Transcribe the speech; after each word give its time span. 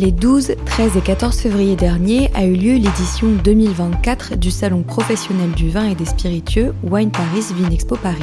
Les 0.00 0.12
12, 0.12 0.52
13 0.64 0.96
et 0.96 1.00
14 1.00 1.36
février 1.38 1.74
dernier 1.74 2.30
a 2.32 2.44
eu 2.44 2.54
lieu 2.54 2.74
l'édition 2.74 3.26
2024 3.42 4.36
du 4.36 4.52
Salon 4.52 4.84
professionnel 4.84 5.50
du 5.50 5.70
vin 5.70 5.88
et 5.88 5.96
des 5.96 6.04
spiritueux 6.04 6.72
Wine 6.84 7.10
Paris 7.10 7.46
Vinexpo 7.52 7.96
Paris. 7.96 8.22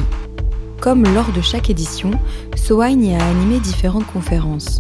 Comme 0.80 1.04
lors 1.14 1.30
de 1.34 1.42
chaque 1.42 1.70
édition, 1.70 2.12
SoWine 2.56 3.04
y 3.04 3.14
a 3.14 3.28
animé 3.28 3.60
différentes 3.60 4.08
conférences. 4.08 4.80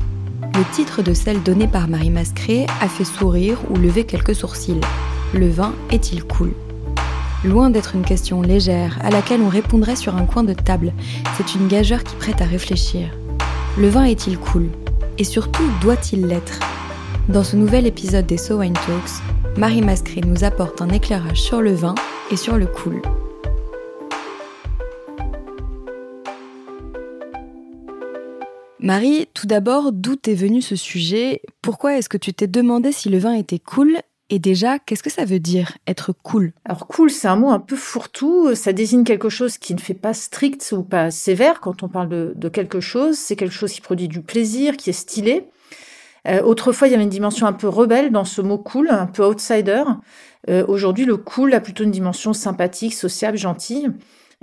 Le 0.53 0.63
titre 0.73 1.01
de 1.01 1.13
celle 1.13 1.43
donnée 1.43 1.67
par 1.67 1.89
Marie 1.89 2.11
Mascré 2.11 2.65
a 2.79 2.87
fait 2.87 3.03
sourire 3.03 3.57
ou 3.69 3.75
lever 3.75 4.05
quelques 4.05 4.33
sourcils. 4.33 4.79
Le 5.33 5.49
vin 5.49 5.73
est-il 5.91 6.23
cool? 6.23 6.53
Loin 7.43 7.71
d'être 7.71 7.95
une 7.95 8.05
question 8.05 8.41
légère 8.41 8.97
à 9.03 9.09
laquelle 9.09 9.41
on 9.41 9.49
répondrait 9.49 9.97
sur 9.97 10.15
un 10.15 10.25
coin 10.25 10.45
de 10.45 10.53
table, 10.53 10.93
c'est 11.35 11.55
une 11.55 11.67
gageure 11.67 12.05
qui 12.05 12.15
prête 12.15 12.41
à 12.41 12.45
réfléchir. 12.45 13.09
Le 13.77 13.89
vin 13.89 14.05
est-il 14.05 14.37
cool? 14.37 14.69
Et 15.17 15.25
surtout, 15.25 15.69
doit-il 15.81 16.25
l'être? 16.27 16.61
Dans 17.29 17.43
ce 17.43 17.55
nouvel 17.55 17.87
épisode 17.87 18.27
des 18.27 18.37
So 18.37 18.59
Wine 18.59 18.73
Talks, 18.73 19.57
Marie 19.57 19.81
Mascré 19.81 20.21
nous 20.21 20.43
apporte 20.43 20.81
un 20.81 20.89
éclairage 20.89 21.41
sur 21.41 21.61
le 21.61 21.73
vin 21.73 21.95
et 22.31 22.37
sur 22.37 22.57
le 22.57 22.67
cool. 22.67 23.01
Marie, 28.79 29.27
tout 29.33 29.47
d'abord, 29.47 29.91
d'où 29.91 30.15
est 30.27 30.35
venu 30.35 30.61
ce 30.61 30.75
sujet? 30.75 31.41
Pourquoi 31.63 31.97
est-ce 31.97 32.09
que 32.09 32.17
tu 32.17 32.33
t'es 32.33 32.45
demandé 32.45 32.91
si 32.91 33.09
le 33.09 33.17
vin 33.17 33.33
était 33.33 33.57
cool? 33.57 33.97
Et 34.29 34.37
déjà, 34.37 34.77
qu'est-ce 34.77 35.01
que 35.01 35.11
ça 35.11 35.25
veut 35.25 35.39
dire 35.39 35.77
être 35.87 36.13
cool? 36.13 36.53
Alors 36.65 36.85
cool, 36.87 37.09
c'est 37.09 37.27
un 37.27 37.35
mot 37.35 37.49
un 37.49 37.59
peu 37.59 37.75
fourre-tout. 37.75 38.53
Ça 38.53 38.73
désigne 38.73 39.03
quelque 39.03 39.29
chose 39.29 39.57
qui 39.57 39.73
ne 39.73 39.79
fait 39.79 39.95
pas 39.95 40.13
strict 40.13 40.73
ou 40.77 40.83
pas 40.83 41.09
sévère 41.09 41.61
quand 41.61 41.81
on 41.81 41.89
parle 41.89 42.33
de 42.35 42.49
quelque 42.49 42.79
chose. 42.79 43.17
C'est 43.17 43.35
quelque 43.35 43.53
chose 43.53 43.71
qui 43.71 43.81
produit 43.81 44.07
du 44.07 44.21
plaisir, 44.21 44.77
qui 44.77 44.91
est 44.91 44.93
stylé. 44.93 45.47
Euh, 46.27 46.41
autrefois, 46.41 46.87
il 46.87 46.91
y 46.91 46.93
avait 46.93 47.03
une 47.03 47.09
dimension 47.09 47.47
un 47.47 47.53
peu 47.53 47.67
rebelle 47.67 48.11
dans 48.11 48.25
ce 48.25 48.41
mot 48.41 48.57
cool, 48.57 48.89
un 48.89 49.05
peu 49.05 49.23
outsider. 49.23 49.83
Euh, 50.49 50.65
aujourd'hui, 50.67 51.05
le 51.05 51.17
cool 51.17 51.53
a 51.53 51.59
plutôt 51.59 51.83
une 51.83 51.91
dimension 51.91 52.33
sympathique, 52.33 52.93
sociable, 52.93 53.37
gentille. 53.37 53.91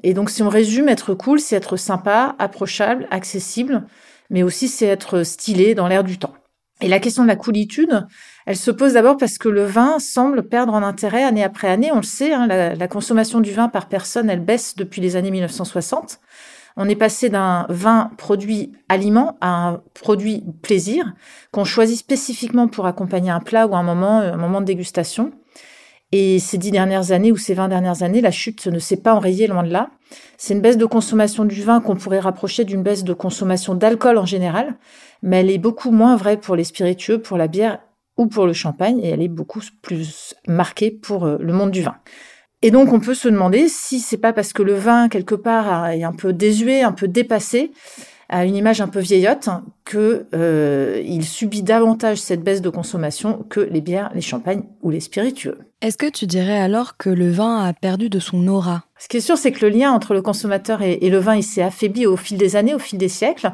Et 0.03 0.15
donc, 0.15 0.31
si 0.31 0.43
on 0.43 0.49
résume, 0.49 0.89
être 0.89 1.15
cool, 1.15 1.41
c'est 1.41 1.57
être 1.57 1.77
sympa, 1.77 2.35
approchable, 2.39 3.07
accessible, 3.11 3.85
mais 4.31 4.43
aussi 4.43 4.69
c'est 4.69 4.87
être 4.87 5.23
stylé 5.23 5.75
dans 5.75 5.89
l'air 5.89 6.05
du 6.05 6.19
temps. 6.19 6.35
Et 6.81 6.89
la 6.89 6.99
question 6.99 7.23
de 7.23 7.29
la 7.29 7.37
coolitude, 7.37 8.07
elle 8.45 8.57
se 8.57 8.73
pose 8.73 8.95
d'abord 8.95 9.17
parce 9.17 9.39
que 9.39 9.49
le 9.49 9.65
vin 9.65 10.01
semble 10.01 10.49
perdre 10.49 10.75
en 10.75 10.83
intérêt 10.83 11.23
année 11.23 11.45
après 11.45 11.69
année. 11.69 11.93
On 11.93 11.99
le 11.99 12.03
sait, 12.03 12.33
hein, 12.33 12.49
la, 12.49 12.75
la, 12.75 12.89
consommation 12.89 13.41
du 13.41 13.53
vin 13.53 13.69
par 13.69 13.89
personne, 13.89 14.29
elle 14.29 14.41
baisse 14.41 14.75
depuis 14.75 15.01
les 15.01 15.15
années 15.15 15.31
1960. 15.31 16.19
On 16.77 16.89
est 16.89 16.97
passé 16.97 17.29
d'un 17.29 17.67
vin 17.69 18.11
produit 18.17 18.73
aliment 18.89 19.37
à 19.41 19.69
un 19.69 19.83
produit 19.95 20.45
plaisir 20.63 21.15
qu'on 21.51 21.65
choisit 21.65 21.99
spécifiquement 21.99 22.69
pour 22.69 22.87
accompagner 22.87 23.31
un 23.31 23.41
plat 23.41 23.67
ou 23.67 23.77
un 23.77 23.83
moment, 23.83 24.21
un 24.21 24.37
moment 24.37 24.61
de 24.61 24.67
dégustation. 24.67 25.33
Et 26.13 26.39
ces 26.39 26.59
dix 26.59 26.71
dernières 26.71 27.11
années 27.11 27.33
ou 27.33 27.39
ces 27.39 27.55
vingt 27.55 27.69
dernières 27.69 28.03
années, 28.03 28.21
la 28.21 28.31
chute 28.31 28.67
ne 28.67 28.79
s'est 28.79 28.99
pas 28.99 29.15
enrayée 29.15 29.47
loin 29.47 29.63
de 29.63 29.73
là. 29.73 29.91
C'est 30.37 30.53
une 30.53 30.61
baisse 30.61 30.77
de 30.77 30.85
consommation 30.85 31.47
du 31.47 31.63
vin 31.63 31.81
qu'on 31.81 31.97
pourrait 31.97 32.21
rapprocher 32.21 32.65
d'une 32.65 32.83
baisse 32.83 33.03
de 33.03 33.15
consommation 33.15 33.75
d'alcool 33.75 34.19
en 34.19 34.27
général, 34.27 34.75
mais 35.23 35.41
elle 35.41 35.51
est 35.51 35.59
beaucoup 35.59 35.91
moins 35.91 36.17
vraie 36.17 36.37
pour 36.37 36.55
les 36.55 36.65
spiritueux, 36.65 37.21
pour 37.21 37.39
la 37.39 37.49
bière 37.49 37.79
ou 38.19 38.27
pour 38.27 38.47
le 38.47 38.53
champagne, 38.53 38.99
et 38.99 39.09
elle 39.09 39.23
est 39.23 39.29
beaucoup 39.29 39.63
plus 39.81 40.35
marquée 40.47 40.91
pour 40.91 41.25
euh, 41.25 41.39
le 41.41 41.55
monde 41.55 41.71
du 41.71 41.81
vin. 41.81 41.97
Et 42.63 42.71
donc, 42.71 42.93
on 42.93 43.01
peut 43.01 43.15
se 43.15 43.29
demander 43.29 43.69
si 43.69 43.99
c'est 43.99 44.17
pas 44.17 44.33
parce 44.33 44.53
que 44.53 44.63
le 44.63 44.75
vin, 44.75 45.09
quelque 45.09 45.35
part, 45.35 45.89
est 45.89 46.05
un 46.05 46.13
peu 46.13 46.33
désuet, 46.33 46.83
un 46.83 46.93
peu 46.93 47.09
dépassé, 47.09 47.73
a 48.29 48.45
une 48.45 48.55
image 48.55 48.81
un 48.81 48.89
peu 48.89 49.01
vieillotte, 49.01 49.49
que 49.85 50.27
euh, 50.35 51.03
il 51.05 51.25
subit 51.25 51.63
davantage 51.63 52.19
cette 52.19 52.43
baisse 52.43 52.63
de 52.63 52.71
consommation 52.71 53.45
que 53.51 53.61
les 53.61 53.81
bières, 53.81 54.11
les 54.15 54.21
champagnes 54.21 54.63
ou 54.81 54.91
les 54.91 55.01
spiritueux. 55.01 55.59
Est-ce 55.83 55.99
que 55.99 56.09
tu 56.09 56.27
dirais 56.27 56.59
alors 56.59 56.97
que 56.97 57.11
le 57.11 57.31
vin 57.31 57.65
a 57.65 57.73
perdu 57.73 58.09
de 58.09 58.21
son 58.21 58.47
aura? 58.47 58.85
Ce 58.99 59.09
qui 59.09 59.19
est 59.19 59.21
sûr, 59.21 59.37
c'est 59.37 59.53
que 59.53 59.67
le 59.67 59.71
lien 59.71 59.91
entre 59.91 60.15
le 60.15 60.23
consommateur 60.23 60.83
et, 60.83 60.99
et 61.03 61.11
le 61.11 61.19
vin, 61.19 61.35
il 61.35 61.43
s'est 61.43 61.63
affaibli 61.63 62.07
au 62.07 62.17
fil 62.17 62.39
des 62.39 62.57
années, 62.57 62.75
au 62.75 62.79
fil 62.79 62.99
des 62.99 63.09
siècles. 63.09 63.53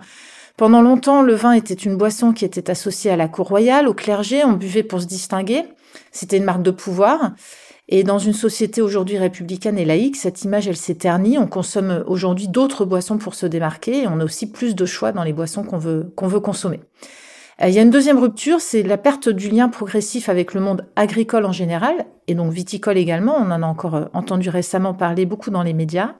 Pendant 0.58 0.82
longtemps, 0.82 1.22
le 1.22 1.34
vin 1.34 1.52
était 1.52 1.74
une 1.74 1.96
boisson 1.96 2.32
qui 2.32 2.44
était 2.44 2.70
associée 2.70 3.10
à 3.10 3.16
la 3.16 3.26
cour 3.26 3.48
royale, 3.48 3.88
au 3.88 3.94
clergé, 3.94 4.44
on 4.44 4.52
buvait 4.52 4.82
pour 4.82 5.00
se 5.00 5.06
distinguer. 5.06 5.62
C'était 6.12 6.36
une 6.36 6.44
marque 6.44 6.62
de 6.62 6.70
pouvoir. 6.70 7.32
Et 7.90 8.04
dans 8.04 8.18
une 8.18 8.34
société 8.34 8.82
aujourd'hui 8.82 9.16
républicaine 9.16 9.78
et 9.78 9.86
laïque, 9.86 10.16
cette 10.16 10.44
image, 10.44 10.68
elle 10.68 10.76
s'est. 10.76 10.98
On 11.38 11.46
consomme 11.46 12.04
aujourd'hui 12.06 12.48
d'autres 12.48 12.84
boissons 12.84 13.16
pour 13.16 13.34
se 13.34 13.46
démarquer 13.46 14.02
et 14.02 14.06
on 14.06 14.20
a 14.20 14.24
aussi 14.24 14.50
plus 14.50 14.74
de 14.74 14.84
choix 14.84 15.12
dans 15.12 15.22
les 15.22 15.32
boissons 15.32 15.62
qu'on 15.62 15.78
veut, 15.78 16.12
qu'on 16.14 16.26
veut 16.26 16.40
consommer. 16.40 16.80
Euh, 17.62 17.68
il 17.68 17.74
y 17.74 17.78
a 17.78 17.82
une 17.82 17.90
deuxième 17.90 18.18
rupture, 18.18 18.60
c'est 18.60 18.82
la 18.82 18.98
perte 18.98 19.28
du 19.28 19.48
lien 19.48 19.68
progressif 19.68 20.28
avec 20.28 20.52
le 20.52 20.60
monde 20.60 20.86
agricole 20.96 21.46
en 21.46 21.52
général, 21.52 22.06
et 22.26 22.34
donc 22.34 22.52
viticole 22.52 22.98
également. 22.98 23.36
On 23.36 23.50
en 23.50 23.62
a 23.62 23.66
encore 23.66 23.94
euh, 23.94 24.04
entendu 24.12 24.50
récemment 24.50 24.92
parler 24.92 25.24
beaucoup 25.24 25.50
dans 25.50 25.62
les 25.62 25.72
médias. 25.72 26.14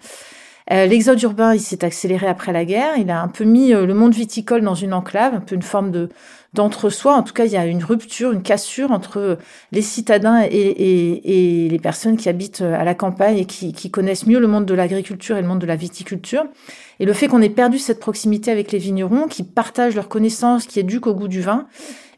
Euh, 0.70 0.86
l'exode 0.86 1.22
urbain, 1.22 1.54
il 1.54 1.60
s'est 1.60 1.84
accéléré 1.84 2.26
après 2.26 2.52
la 2.52 2.64
guerre. 2.64 2.96
Il 2.98 3.10
a 3.10 3.22
un 3.22 3.28
peu 3.28 3.44
mis 3.44 3.70
le 3.70 3.94
monde 3.94 4.14
viticole 4.14 4.62
dans 4.62 4.74
une 4.74 4.92
enclave, 4.92 5.34
un 5.34 5.40
peu 5.40 5.54
une 5.54 5.62
forme 5.62 5.90
de, 5.90 6.08
d'entre-soi. 6.54 7.14
En 7.14 7.22
tout 7.22 7.32
cas, 7.32 7.44
il 7.44 7.52
y 7.52 7.56
a 7.56 7.66
une 7.66 7.84
rupture, 7.84 8.32
une 8.32 8.42
cassure 8.42 8.90
entre 8.90 9.38
les 9.72 9.82
citadins 9.82 10.42
et, 10.50 11.68
les 11.70 11.78
personnes 11.78 12.16
qui 12.16 12.28
habitent 12.28 12.62
à 12.62 12.84
la 12.84 12.94
campagne 12.94 13.38
et 13.38 13.44
qui, 13.44 13.90
connaissent 13.90 14.26
mieux 14.26 14.40
le 14.40 14.46
monde 14.46 14.66
de 14.66 14.74
l'agriculture 14.74 15.36
et 15.36 15.42
le 15.42 15.48
monde 15.48 15.60
de 15.60 15.66
la 15.66 15.76
viticulture. 15.76 16.44
Et 17.00 17.04
le 17.04 17.12
fait 17.12 17.28
qu'on 17.28 17.42
ait 17.42 17.48
perdu 17.48 17.78
cette 17.78 18.00
proximité 18.00 18.50
avec 18.50 18.72
les 18.72 18.78
vignerons, 18.78 19.28
qui 19.28 19.44
partagent 19.44 19.94
leurs 19.94 20.08
connaissances, 20.08 20.66
qui 20.66 20.80
éduquent 20.80 21.06
au 21.06 21.14
goût 21.14 21.28
du 21.28 21.40
vin, 21.40 21.66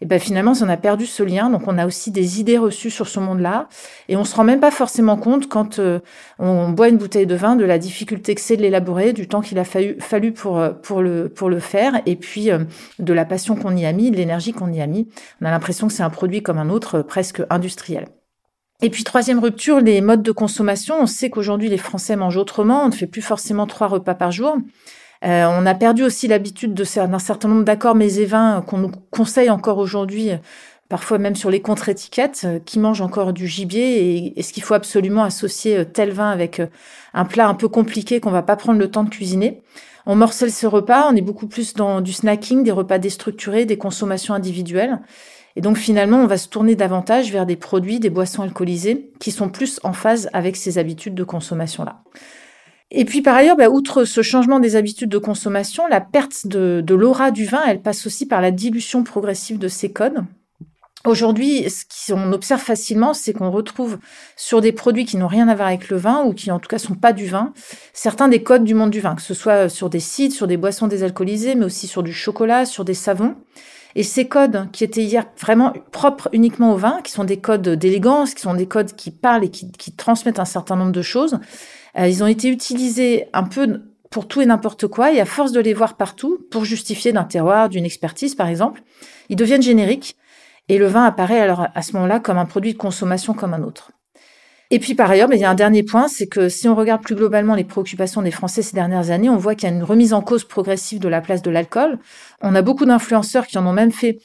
et 0.03 0.07
ben 0.07 0.19
finalement, 0.19 0.55
on 0.63 0.69
a 0.69 0.79
perdu 0.79 1.05
ce 1.05 1.23
lien. 1.23 1.51
Donc, 1.51 1.63
on 1.67 1.77
a 1.77 1.87
aussi 1.87 2.11
des 2.11 2.41
idées 2.41 2.57
reçues 2.57 2.91
sur 2.91 3.07
ce 3.07 3.21
monde-là, 3.21 3.69
et 4.09 4.17
on 4.17 4.25
se 4.25 4.35
rend 4.35 4.45
même 4.45 4.61
pas 4.61 4.71
forcément 4.71 5.19
compte 5.19 5.49
quand 5.49 5.79
euh, 5.79 6.01
on 6.39 6.71
boit 6.71 6.89
une 6.89 6.97
bouteille 6.97 7.27
de 7.27 7.35
vin 7.35 7.55
de 7.55 7.65
la 7.65 7.79
difficulté 7.79 8.35
que 8.35 8.41
c'est 8.41 8.57
de 8.57 8.63
l'élaborer, 8.63 9.13
du 9.13 9.29
temps 9.29 9.43
qu'il 9.43 9.59
a 9.59 9.65
fallu, 9.65 9.99
euh, 10.47 10.71
pour 10.73 11.01
le 11.03 11.61
faire, 11.61 12.01
et 12.07 12.17
puis 12.17 12.51
euh, 12.51 12.61
de 12.99 13.13
la 13.13 13.27
passion 13.27 13.57
qu'on 13.57 13.77
y 13.77 13.85
a 13.85 13.93
mis, 13.93 14.11
l'énergie 14.21 14.53
qu'on 14.53 14.73
y 14.73 14.81
a 14.81 14.87
mis. 14.87 15.09
On 15.41 15.47
a 15.47 15.51
l'impression 15.51 15.89
que 15.89 15.93
c'est 15.93 16.03
un 16.03 16.11
produit 16.11 16.43
comme 16.43 16.59
un 16.59 16.71
autre, 16.71 17.03
presque 17.03 17.43
industriel. 17.51 18.07
Et 18.83 18.89
puis 18.89 19.05
troisième 19.05 19.41
rupture, 19.41 19.81
les 19.81 20.01
modes 20.01 20.23
de 20.23 20.33
consommation. 20.33 21.03
On 21.03 21.07
sait 21.07 21.29
qu'aujourd'hui 21.29 21.69
les 21.69 21.79
Français 21.79 22.17
mangent 22.17 22.39
autrement. 22.39 22.85
On 22.85 22.89
ne 22.89 22.95
fait 22.95 23.07
plus 23.07 23.23
forcément 23.23 23.67
trois 23.67 23.89
repas 23.89 24.15
par 24.15 24.33
jour. 24.33 24.57
Euh, 25.23 25.47
on 25.51 25.67
a 25.67 25.75
perdu 25.75 26.03
aussi 26.03 26.29
l'habitude 26.29 26.73
d'un 26.73 27.19
certain 27.19 27.49
nombre 27.49 27.65
d'accords 27.65 27.95
mais 27.95 28.15
et 28.15 28.25
vins 28.25 28.65
qu'on 28.67 28.79
nous 28.79 28.91
conseille 29.11 29.51
encore 29.51 29.77
aujourd'hui, 29.77 30.31
parfois 30.91 31.17
même 31.17 31.37
sur 31.37 31.49
les 31.49 31.63
contre-étiquettes, 31.63 32.43
euh, 32.45 32.59
qui 32.59 32.79
mangent 32.79 33.01
encore 33.01 33.33
du 33.33 33.47
gibier 33.47 34.05
et 34.05 34.39
est-ce 34.39 34.53
qu'il 34.53 34.63
faut 34.63 34.75
absolument 34.75 35.25
associer 35.25 35.79
euh, 35.79 35.85
tel 35.85 36.11
vin 36.11 36.31
avec 36.31 36.61
un 37.15 37.25
plat 37.25 37.49
un 37.49 37.55
peu 37.55 37.69
compliqué 37.69 38.21
qu'on 38.21 38.31
va 38.31 38.43
pas 38.43 38.57
prendre 38.57 38.79
le 38.79 38.91
temps 38.91 39.05
de 39.05 39.09
cuisiner? 39.09 39.63
On 40.05 40.17
morcelle 40.17 40.51
ce 40.51 40.67
repas, 40.67 41.09
on 41.11 41.17
est 41.17 41.23
beaucoup 41.23 41.47
plus 41.47 41.75
dans 41.75 42.01
du 42.01 42.13
snacking, 42.13 42.65
des 42.65 42.73
repas 42.73 42.99
déstructurés, 42.99 43.65
des 43.65 43.79
consommations 43.79 44.35
individuelles. 44.35 44.99
Et 45.57 45.61
donc 45.61 45.77
finalement, 45.77 46.19
on 46.19 46.27
va 46.27 46.37
se 46.37 46.49
tourner 46.49 46.75
davantage 46.75 47.31
vers 47.31 47.47
des 47.47 47.57
produits, 47.57 48.01
des 48.01 48.11
boissons 48.11 48.43
alcoolisées 48.43 49.13
qui 49.21 49.31
sont 49.31 49.49
plus 49.49 49.81
en 49.83 49.93
phase 49.93 50.29
avec 50.33 50.57
ces 50.57 50.79
habitudes 50.79 51.15
de 51.15 51.25
consommation-là. 51.25 52.03
Et 52.91 53.05
puis 53.05 53.23
par 53.23 53.37
ailleurs, 53.37 53.57
bah, 53.57 53.69
outre 53.69 54.05
ce 54.05 54.23
changement 54.23 54.59
des 54.59 54.75
habitudes 54.75 55.11
de 55.11 55.19
consommation, 55.19 55.87
la 55.87 56.01
perte 56.01 56.47
de, 56.47 56.83
de 56.85 56.95
l'aura 56.95 57.31
du 57.31 57.45
vin, 57.45 57.63
elle 57.67 57.83
passe 57.83 58.07
aussi 58.07 58.27
par 58.27 58.41
la 58.41 58.51
dilution 58.51 59.05
progressive 59.05 59.59
de 59.59 59.69
ces 59.69 59.93
codes. 59.93 60.25
Aujourd'hui, 61.07 61.65
ce 61.71 62.13
qu'on 62.13 62.33
observe 62.33 62.61
facilement, 62.61 63.15
c'est 63.15 63.33
qu'on 63.33 63.51
retrouve 63.51 63.99
sur 64.37 64.61
des 64.61 64.73
produits 64.73 65.07
qui 65.07 65.17
n'ont 65.17 65.29
rien 65.29 65.49
à 65.49 65.55
voir 65.55 65.69
avec 65.69 65.89
le 65.89 65.97
vin 65.97 66.25
ou 66.25 66.35
qui 66.35 66.51
en 66.51 66.59
tout 66.59 66.69
cas 66.69 66.79
sont 66.79 66.95
pas 66.95 67.15
du 67.15 67.27
vin, 67.27 67.55
certains 67.95 68.29
des 68.29 68.43
codes 68.43 68.65
du 68.65 68.75
monde 68.75 68.91
du 68.91 69.01
vin, 69.01 69.15
que 69.15 69.23
ce 69.23 69.33
soit 69.33 69.71
sur 69.71 69.89
des 69.89 70.01
sites, 70.01 70.35
sur 70.35 70.47
des 70.47 70.59
boissons 70.59 70.89
désalcoolisées, 70.89 71.55
mais 71.55 71.65
aussi 71.65 71.87
sur 71.87 72.03
du 72.03 72.13
chocolat, 72.13 72.67
sur 72.67 72.85
des 72.85 72.93
savons. 72.93 73.37
Et 73.95 74.03
ces 74.03 74.29
codes 74.29 74.71
qui 74.73 74.85
étaient 74.85 75.03
hier 75.03 75.25
vraiment 75.39 75.73
propres 75.91 76.29
uniquement 76.33 76.75
au 76.75 76.77
vin, 76.77 77.01
qui 77.03 77.13
sont 77.13 77.25
des 77.25 77.39
codes 77.39 77.67
d'élégance, 77.71 78.35
qui 78.35 78.43
sont 78.43 78.55
des 78.55 78.67
codes 78.67 78.95
qui 78.95 79.11
parlent 79.11 79.45
et 79.45 79.51
qui, 79.51 79.73
qui 79.73 79.93
transmettent 79.93 80.39
un 80.39 80.45
certain 80.45 80.77
nombre 80.77 80.93
de 80.93 81.03
choses, 81.03 81.39
euh, 81.99 82.09
ils 82.09 82.23
ont 82.23 82.27
été 82.27 82.49
utilisés 82.49 83.27
un 83.33 83.45
peu 83.45 83.81
pour 84.11 84.29
tout 84.29 84.43
et 84.43 84.47
n'importe 84.47 84.87
quoi, 84.87 85.13
et 85.13 85.21
à 85.21 85.25
force 85.25 85.53
de 85.53 85.61
les 85.61 85.73
voir 85.73 85.97
partout, 85.97 86.47
pour 86.51 86.65
justifier 86.65 87.13
d'un 87.13 87.25
terroir, 87.25 87.69
d'une 87.69 87.85
expertise 87.87 88.35
par 88.35 88.49
exemple, 88.49 88.83
ils 89.29 89.37
deviennent 89.37 89.63
génériques, 89.63 90.17
et 90.71 90.79
le 90.79 90.87
vin 90.87 91.05
apparaît 91.05 91.41
alors 91.41 91.67
à 91.75 91.83
ce 91.83 91.95
moment-là 91.95 92.21
comme 92.21 92.39
un 92.39 92.45
produit 92.47 92.75
de 92.75 92.79
consommation 92.79 93.35
comme 93.35 93.55
un 93.55 93.63
autre. 93.65 93.91
Et 94.71 94.79
puis 94.79 94.95
par 94.95 95.11
ailleurs, 95.11 95.29
ben, 95.29 95.35
il 95.35 95.41
y 95.41 95.45
a 95.45 95.51
un 95.51 95.57
dernier 95.57 95.83
point, 95.83 96.07
c'est 96.07 96.29
que 96.29 96.49
si 96.49 96.69
on 96.69 96.77
regarde 96.77 97.03
plus 97.03 97.17
globalement 97.17 97.57
les 97.57 97.65
préoccupations 97.65 98.23
des 98.23 98.31
Français 98.31 98.63
ces 98.63 98.77
dernières 98.77 99.11
années, 99.11 99.29
on 99.29 99.37
voit 99.37 99.57
qu'il 99.57 99.69
y 99.69 99.73
a 99.73 99.75
une 99.75 99.83
remise 99.83 100.13
en 100.13 100.23
cause 100.23 100.45
progressive 100.45 101.01
de 101.01 101.09
la 101.09 101.21
place 101.21 101.43
de 101.43 101.51
l'alcool. 101.51 101.99
On 102.41 102.55
a 102.55 102.63
beaucoup 102.63 102.85
d'influenceurs 102.85 103.49
qui 103.49 103.59
en 103.59 103.67
ont 103.67 103.73
même 103.73 103.91
fait 103.91 104.21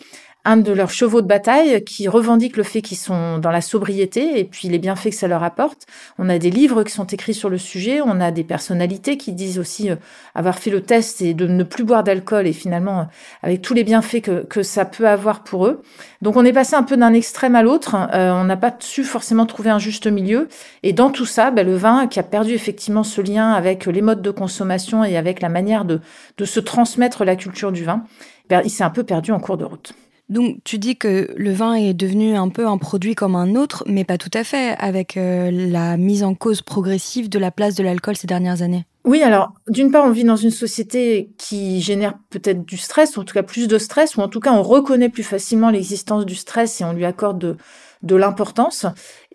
un 0.45 0.57
de 0.57 0.71
leurs 0.71 0.91
chevaux 0.91 1.21
de 1.21 1.27
bataille 1.27 1.83
qui 1.83 2.07
revendique 2.07 2.55
le 2.55 2.63
fait 2.63 2.83
qu'ils 2.83 2.97
sont 2.97 3.39
dans 3.39 3.49
la 3.49 3.61
sobriété 3.61 4.39
et 4.39 4.43
puis 4.43 4.69
les 4.69 4.77
bienfaits 4.77 5.09
que 5.09 5.15
ça 5.15 5.27
leur 5.27 5.43
apporte. 5.43 5.87
On 6.19 6.29
a 6.29 6.37
des 6.37 6.51
livres 6.51 6.83
qui 6.83 6.93
sont 6.93 7.07
écrits 7.07 7.33
sur 7.33 7.49
le 7.49 7.57
sujet, 7.57 7.99
on 8.01 8.21
a 8.21 8.29
des 8.29 8.43
personnalités 8.43 9.17
qui 9.17 9.33
disent 9.33 9.57
aussi 9.57 9.89
euh, 9.89 9.95
avoir 10.35 10.59
fait 10.59 10.69
le 10.69 10.81
test 10.81 11.21
et 11.21 11.33
de 11.33 11.47
ne 11.47 11.63
plus 11.63 11.83
boire 11.83 12.03
d'alcool 12.03 12.45
et 12.45 12.53
finalement 12.53 12.99
euh, 12.99 13.03
avec 13.41 13.63
tous 13.63 13.73
les 13.73 13.83
bienfaits 13.83 14.21
que, 14.21 14.43
que 14.43 14.61
ça 14.61 14.85
peut 14.85 15.07
avoir 15.07 15.43
pour 15.43 15.65
eux. 15.65 15.81
Donc 16.21 16.35
on 16.37 16.45
est 16.45 16.53
passé 16.53 16.75
un 16.75 16.83
peu 16.83 16.95
d'un 16.95 17.13
extrême 17.13 17.55
à 17.55 17.63
l'autre, 17.63 17.95
euh, 18.13 18.31
on 18.31 18.43
n'a 18.43 18.57
pas 18.57 18.75
su 18.79 19.03
forcément 19.03 19.47
trouver 19.47 19.71
un 19.71 19.79
juste 19.79 20.05
milieu 20.05 20.47
et 20.83 20.93
dans 20.93 21.09
tout 21.09 21.25
ça, 21.25 21.49
ben, 21.49 21.65
le 21.65 21.75
vin 21.75 22.05
qui 22.05 22.19
a 22.19 22.23
perdu 22.23 22.53
effectivement 22.53 23.03
ce 23.03 23.19
lien 23.19 23.51
avec 23.51 23.87
les 23.87 24.01
modes 24.01 24.21
de 24.21 24.31
consommation 24.31 25.03
et 25.03 25.17
avec 25.17 25.41
la 25.41 25.49
manière 25.49 25.85
de, 25.85 26.01
de 26.37 26.45
se 26.45 26.59
transmettre 26.59 27.25
la 27.25 27.35
culture 27.35 27.71
du 27.71 27.83
vin, 27.83 28.03
ben, 28.47 28.61
il 28.63 28.69
s'est 28.69 28.83
un 28.83 28.91
peu 28.91 29.03
perdu 29.03 29.31
en 29.31 29.39
cours 29.39 29.57
de 29.57 29.65
route. 29.65 29.95
Donc 30.27 30.57
tu 30.63 30.79
dis 30.79 30.97
que 30.97 31.29
le 31.35 31.51
vin 31.51 31.75
est 31.75 31.93
devenu 31.93 32.35
un 32.35 32.49
peu 32.49 32.67
un 32.67 32.77
produit 32.77 33.13
comme 33.13 33.35
un 33.35 33.55
autre, 33.55 33.83
mais 33.85 34.03
pas 34.03 34.17
tout 34.17 34.31
à 34.33 34.43
fait, 34.43 34.75
avec 34.79 35.17
euh, 35.17 35.51
la 35.51 35.97
mise 35.97 36.23
en 36.23 36.33
cause 36.33 36.61
progressive 36.61 37.29
de 37.29 37.37
la 37.37 37.51
place 37.51 37.75
de 37.75 37.83
l'alcool 37.83 38.15
ces 38.15 38.25
dernières 38.25 38.63
années. 38.63 38.85
Oui, 39.03 39.21
alors 39.21 39.53
d'une 39.67 39.91
part, 39.91 40.03
on 40.05 40.09
vit 40.09 40.23
dans 40.23 40.35
une 40.35 40.49
société 40.49 41.29
qui 41.37 41.79
génère 41.79 42.15
peut-être 42.31 42.65
du 42.65 42.77
stress, 42.77 43.17
ou 43.17 43.21
en 43.21 43.23
tout 43.23 43.35
cas 43.35 43.43
plus 43.43 43.67
de 43.67 43.77
stress, 43.77 44.15
ou 44.15 44.21
en 44.21 44.27
tout 44.27 44.39
cas 44.39 44.51
on 44.51 44.63
reconnaît 44.63 45.09
plus 45.09 45.23
facilement 45.23 45.69
l'existence 45.69 46.25
du 46.25 46.33
stress 46.33 46.81
et 46.81 46.83
on 46.85 46.93
lui 46.93 47.05
accorde 47.05 47.57
de, 48.01 48.15
l'importance. 48.15 48.87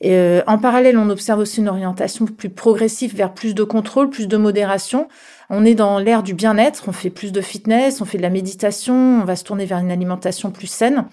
Euh, 0.05 0.43
en 0.49 0.59
parallèle, 0.59 0.99
on 0.99 1.09
observe 1.09 1.39
aussi 1.39 1.61
une 1.61 1.69
orientation 1.69 2.27
plus 2.27 2.51
progressive 2.51 3.15
vers 3.15 3.33
plus 3.33 3.55
de 3.55 3.63
contrôle, 3.63 4.11
plus 4.11 4.27
de 4.27 4.37
modération. 4.37 5.07
On 5.53 5.65
est 5.65 5.75
dans 5.75 5.99
l'ère 5.99 6.23
du 6.23 6.33
bien-être, 6.33 6.85
on 6.87 6.93
fait 6.93 7.11
plus 7.11 7.33
de 7.33 7.41
fitness, 7.41 8.01
on 8.01 8.05
fait 8.05 8.19
de 8.19 8.23
la 8.23 8.31
méditation, 8.31 8.95
on 9.21 9.25
va 9.25 9.35
se 9.35 9.43
tourner 9.43 9.65
vers 9.67 9.79
une 9.79 9.91
alimentation 9.91 10.53
plus 10.53 10.69
saine. 10.69 11.07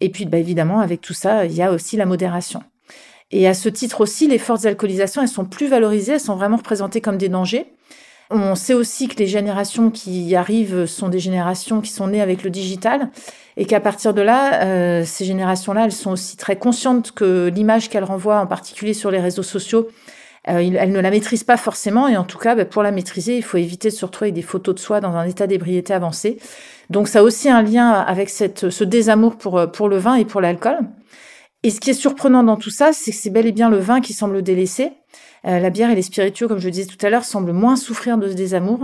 Et 0.00 0.08
puis, 0.08 0.24
bah, 0.24 0.38
évidemment, 0.38 0.80
avec 0.80 1.02
tout 1.02 1.12
ça, 1.12 1.44
il 1.44 1.52
y 1.52 1.60
a 1.60 1.70
aussi 1.70 1.98
la 1.98 2.06
modération. 2.06 2.62
Et 3.30 3.46
à 3.46 3.52
ce 3.52 3.68
titre 3.68 4.00
aussi, 4.00 4.26
les 4.26 4.38
fortes 4.38 4.64
alcoolisations, 4.64 5.20
elles 5.20 5.28
sont 5.28 5.44
plus 5.44 5.66
valorisées, 5.66 6.14
elles 6.14 6.20
sont 6.20 6.34
vraiment 6.34 6.56
représentées 6.56 7.02
comme 7.02 7.18
des 7.18 7.28
dangers. 7.28 7.66
On 8.30 8.54
sait 8.54 8.72
aussi 8.72 9.06
que 9.06 9.16
les 9.16 9.26
générations 9.26 9.90
qui 9.90 10.34
arrivent 10.34 10.86
sont 10.86 11.10
des 11.10 11.18
générations 11.18 11.82
qui 11.82 11.90
sont 11.90 12.06
nées 12.06 12.22
avec 12.22 12.42
le 12.42 12.48
digital 12.48 13.10
et 13.58 13.66
qu'à 13.66 13.80
partir 13.80 14.14
de 14.14 14.22
là, 14.22 14.64
euh, 14.64 15.04
ces 15.04 15.26
générations-là, 15.26 15.84
elles 15.84 15.92
sont 15.92 16.12
aussi 16.12 16.38
très 16.38 16.56
conscientes 16.56 17.12
que 17.12 17.50
l'image 17.54 17.90
qu'elles 17.90 18.04
renvoient, 18.04 18.40
en 18.40 18.46
particulier 18.46 18.94
sur 18.94 19.10
les 19.10 19.20
réseaux 19.20 19.42
sociaux, 19.42 19.88
euh, 20.48 20.58
elle 20.58 20.92
ne 20.92 21.00
la 21.00 21.10
maîtrise 21.10 21.44
pas 21.44 21.56
forcément, 21.56 22.08
et 22.08 22.16
en 22.16 22.24
tout 22.24 22.38
cas, 22.38 22.54
bah, 22.54 22.64
pour 22.64 22.82
la 22.82 22.90
maîtriser, 22.90 23.36
il 23.36 23.42
faut 23.42 23.56
éviter 23.56 23.88
de 23.88 23.94
se 23.94 24.04
retrouver 24.04 24.26
avec 24.26 24.34
des 24.34 24.42
photos 24.42 24.74
de 24.74 24.80
soi 24.80 25.00
dans 25.00 25.14
un 25.16 25.24
état 25.24 25.46
d'ébriété 25.46 25.92
avancé. 25.94 26.38
Donc 26.90 27.08
ça 27.08 27.20
a 27.20 27.22
aussi 27.22 27.48
un 27.48 27.62
lien 27.62 27.90
avec 27.90 28.28
cette, 28.28 28.70
ce 28.70 28.84
désamour 28.84 29.36
pour, 29.36 29.58
euh, 29.58 29.66
pour 29.66 29.88
le 29.88 29.96
vin 29.96 30.16
et 30.16 30.24
pour 30.24 30.40
l'alcool. 30.40 30.78
Et 31.62 31.70
ce 31.70 31.80
qui 31.80 31.90
est 31.90 31.94
surprenant 31.94 32.42
dans 32.42 32.56
tout 32.56 32.70
ça, 32.70 32.92
c'est 32.92 33.10
que 33.10 33.16
c'est 33.16 33.30
bel 33.30 33.46
et 33.46 33.52
bien 33.52 33.70
le 33.70 33.78
vin 33.78 34.02
qui 34.02 34.12
semble 34.12 34.42
délaissé. 34.42 34.92
Euh, 35.46 35.58
la 35.58 35.70
bière 35.70 35.90
et 35.90 35.94
les 35.94 36.02
spiritueux, 36.02 36.46
comme 36.46 36.58
je 36.58 36.66
le 36.66 36.70
disais 36.70 36.86
tout 36.86 37.04
à 37.06 37.08
l'heure, 37.08 37.24
semblent 37.24 37.52
moins 37.52 37.76
souffrir 37.76 38.18
de 38.18 38.28
ce 38.28 38.34
désamour. 38.34 38.80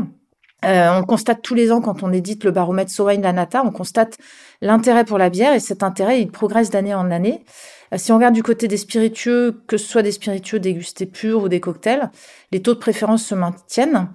Euh, 0.65 0.99
on 0.99 1.05
constate 1.05 1.43
tous 1.43 1.55
les 1.55 1.73
ans 1.73 1.81
quand 1.81 2.03
on 2.03 2.13
édite 2.13 2.45
le 2.45 2.51
baromètre 2.51 2.91
Sowain 2.91 3.21
Lanata, 3.21 3.63
on 3.65 3.71
constate 3.71 4.19
l'intérêt 4.61 5.05
pour 5.05 5.19
la 5.19 5.31
bière 5.31 5.55
et 5.55 5.61
cet 5.61 5.83
intérêt, 5.83 6.21
il 6.21 6.31
progresse 6.31 6.71
d'année 6.71 6.95
en 6.95 7.11
année. 7.11 7.45
Euh, 7.95 7.99
si 7.99 8.13
on 8.13 8.17
regarde 8.17 8.35
du 8.35 8.43
côté 8.43 8.69
des 8.69 8.77
spiritueux, 8.77 9.63
que 9.67 9.77
ce 9.77 9.87
soit 9.87 10.03
des 10.03 10.13
spiritueux 10.13 10.61
dégustés 10.61 11.07
purs 11.07 11.43
ou 11.43 11.49
des 11.49 11.61
cocktails, 11.61 12.11
les 12.53 12.61
taux 12.61 12.75
de 12.75 12.79
préférence 12.79 13.25
se 13.25 13.35
maintiennent. 13.35 14.09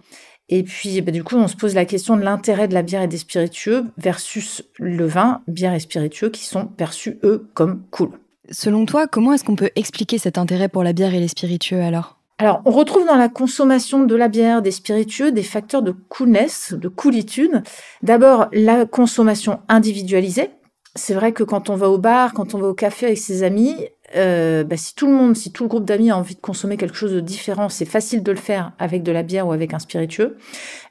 Et 0.50 0.62
puis, 0.62 1.02
bah, 1.02 1.12
du 1.12 1.24
coup, 1.24 1.36
on 1.38 1.48
se 1.48 1.56
pose 1.56 1.74
la 1.74 1.86
question 1.86 2.18
de 2.18 2.22
l'intérêt 2.22 2.68
de 2.68 2.76
la 2.76 2.84
bière 2.84 3.02
et 3.02 3.08
des 3.08 3.18
spiritueux 3.18 3.86
versus 3.98 4.64
le 4.78 5.06
vin, 5.08 5.42
bière 5.48 5.74
et 5.74 5.80
spiritueux, 5.80 6.30
qui 6.30 6.46
sont 6.46 6.68
perçus, 6.68 7.18
eux, 7.24 7.50
comme 7.56 7.84
cool. 7.90 8.12
Selon 8.52 8.86
toi, 8.86 9.08
comment 9.08 9.34
est-ce 9.34 9.44
qu'on 9.44 9.56
peut 9.56 9.72
expliquer 9.76 10.20
cet 10.20 10.38
intérêt 10.38 10.70
pour 10.70 10.84
la 10.84 10.94
bière 10.94 11.16
et 11.16 11.20
les 11.20 11.28
spiritueux 11.28 11.82
alors? 11.82 12.15
Alors, 12.38 12.62
on 12.66 12.72
retrouve 12.72 13.06
dans 13.06 13.16
la 13.16 13.30
consommation 13.30 14.04
de 14.04 14.16
la 14.16 14.28
bière, 14.28 14.62
des 14.62 14.72
spiritueux, 14.72 15.32
des 15.32 15.42
facteurs 15.42 15.82
de 15.82 15.92
coolness, 15.92 16.74
de 16.74 16.90
coolitude. 16.90 17.64
D'abord, 18.04 18.48
la 18.52 18.86
consommation 18.86 19.62
individualisée, 19.70 20.50
c'est 20.96 21.14
vrai 21.14 21.32
que 21.32 21.44
quand 21.44 21.70
on 21.70 21.78
va 21.78 21.90
au 21.90 21.98
bar, 21.98 22.34
quand 22.34 22.54
on 22.54 22.58
va 22.58 22.68
au 22.68 22.74
café 22.74 23.06
avec 23.06 23.20
ses 23.20 23.44
amis, 23.44 23.88
euh, 24.16 24.64
bah, 24.64 24.78
si 24.78 24.94
tout 24.94 25.08
le 25.08 25.14
monde, 25.14 25.36
si 25.36 25.52
tout 25.52 25.64
le 25.64 25.70
groupe 25.70 25.86
d'amis 25.86 26.12
a 26.12 26.18
envie 26.18 26.36
de 26.36 26.40
consommer 26.40 26.78
quelque 26.78 26.96
chose 26.96 27.12
de 27.12 27.20
différent, 27.20 27.70
c'est 27.70 27.86
facile 27.86 28.22
de 28.22 28.32
le 28.32 28.38
faire 28.38 28.72
avec 28.78 29.02
de 29.04 29.12
la 29.12 29.24
bière 29.24 29.48
ou 29.48 29.52
avec 29.52 29.74
un 29.74 29.80
spiritueux. 29.80 30.38